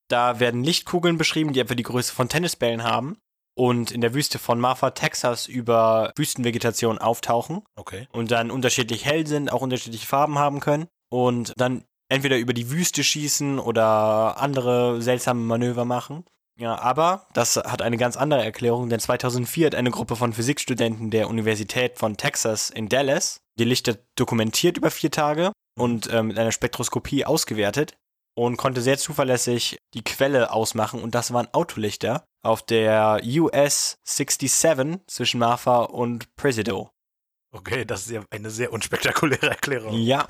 Da 0.10 0.41
werden 0.41 0.63
Lichtkugeln 0.63 1.17
beschrieben, 1.17 1.54
die 1.54 1.62
etwa 1.62 1.75
die 1.75 1.84
Größe 1.84 2.13
von 2.13 2.27
Tennisbällen 2.27 2.84
haben 2.84 3.17
und 3.55 3.91
in 3.91 4.01
der 4.01 4.13
Wüste 4.13 4.39
von 4.39 4.59
Marfa, 4.59 4.91
Texas, 4.91 5.47
über 5.47 6.11
Wüstenvegetation 6.15 6.97
auftauchen 6.97 7.63
Okay. 7.75 8.07
und 8.11 8.31
dann 8.31 8.51
unterschiedlich 8.51 9.05
hell 9.05 9.27
sind, 9.27 9.51
auch 9.51 9.61
unterschiedliche 9.61 10.07
Farben 10.07 10.39
haben 10.39 10.59
können 10.59 10.87
und 11.09 11.53
dann 11.57 11.83
entweder 12.09 12.37
über 12.37 12.53
die 12.53 12.69
Wüste 12.69 13.03
schießen 13.03 13.59
oder 13.59 14.37
andere 14.39 15.01
seltsame 15.01 15.41
Manöver 15.41 15.85
machen. 15.85 16.25
Ja, 16.59 16.77
aber 16.77 17.27
das 17.33 17.55
hat 17.55 17.81
eine 17.81 17.97
ganz 17.97 18.17
andere 18.17 18.43
Erklärung, 18.43 18.89
denn 18.89 18.99
2004 18.99 19.67
hat 19.67 19.75
eine 19.75 19.89
Gruppe 19.89 20.15
von 20.15 20.33
Physikstudenten 20.33 21.09
der 21.09 21.29
Universität 21.29 21.97
von 21.97 22.17
Texas 22.17 22.69
in 22.69 22.89
Dallas 22.89 23.41
die 23.59 23.63
Lichter 23.65 23.97
dokumentiert 24.15 24.77
über 24.77 24.91
vier 24.91 25.11
Tage 25.11 25.51
und 25.77 26.07
äh, 26.07 26.23
mit 26.23 26.37
einer 26.37 26.51
Spektroskopie 26.51 27.25
ausgewertet 27.25 27.93
und 28.36 28.58
konnte 28.58 28.82
sehr 28.82 28.98
zuverlässig 28.98 29.78
die 29.94 30.04
Quelle 30.04 30.52
ausmachen 30.52 31.02
und 31.02 31.15
das 31.15 31.34
waren 31.34 31.48
Autolichter 31.54 32.26
auf 32.44 32.62
der 32.63 33.22
US 33.24 33.98
67 34.04 35.02
zwischen 35.08 35.39
Marfa 35.39 35.84
und 35.84 36.36
Presidio. 36.36 36.89
Okay, 37.54 37.86
das 37.86 38.02
ist 38.02 38.12
ja 38.12 38.24
eine 38.30 38.50
sehr 38.50 38.72
unspektakuläre 38.72 39.50
Erklärung. 39.50 39.94
Ja. 39.98 40.28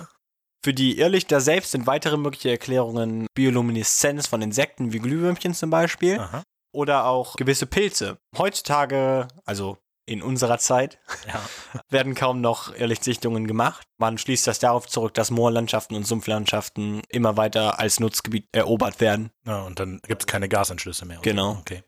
Für 0.63 0.73
die 0.73 0.99
Irrlichter 0.99 1.41
selbst 1.41 1.71
sind 1.71 1.87
weitere 1.87 2.17
mögliche 2.17 2.51
Erklärungen 2.51 3.25
Biolumineszenz 3.33 4.27
von 4.27 4.41
Insekten 4.41 4.93
wie 4.93 4.99
Glühwürmchen 4.99 5.55
zum 5.55 5.71
Beispiel 5.71 6.19
Aha. 6.19 6.43
oder 6.71 7.05
auch 7.05 7.35
gewisse 7.35 7.65
Pilze. 7.65 8.17
Heutzutage, 8.37 9.27
also 9.45 9.77
in 10.11 10.21
unserer 10.21 10.57
Zeit, 10.59 10.99
Ja. 11.27 11.39
werden 11.89 12.13
kaum 12.15 12.41
noch 12.41 12.75
Irrlichtsichtungen 12.75 13.47
gemacht. 13.47 13.87
Man 13.97 14.17
schließt 14.17 14.45
das 14.47 14.59
darauf 14.59 14.87
zurück, 14.87 15.13
dass 15.13 15.31
Moorlandschaften 15.31 15.95
und 15.95 16.05
Sumpflandschaften 16.05 17.01
immer 17.09 17.37
weiter 17.37 17.79
als 17.79 17.99
Nutzgebiet 17.99 18.47
erobert 18.51 18.99
werden. 18.99 19.31
ja 19.45 19.61
und 19.61 19.79
dann 19.79 20.01
gibt 20.07 20.23
es 20.23 20.27
keine 20.27 20.49
Gasanschlüsse 20.49 21.05
mehr. 21.05 21.19
Genau. 21.21 21.57
Okay. 21.59 21.83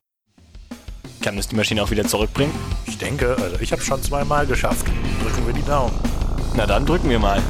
Kann 1.22 1.38
es 1.38 1.48
die 1.48 1.56
Maschine 1.56 1.84
auch 1.84 1.92
wieder 1.92 2.06
zurückbringen? 2.06 2.54
Ich 2.86 2.98
denke, 2.98 3.36
also 3.40 3.58
ich 3.60 3.72
habe 3.72 3.82
schon 3.82 4.02
zweimal 4.04 4.46
geschafft. 4.48 4.86
Drücken 5.22 5.46
wir 5.48 5.54
die 5.54 5.64
Daumen. 5.64 5.94
Na 6.56 6.66
dann 6.66 6.86
drücken 6.86 7.10
wir 7.10 7.20
mal. 7.20 7.42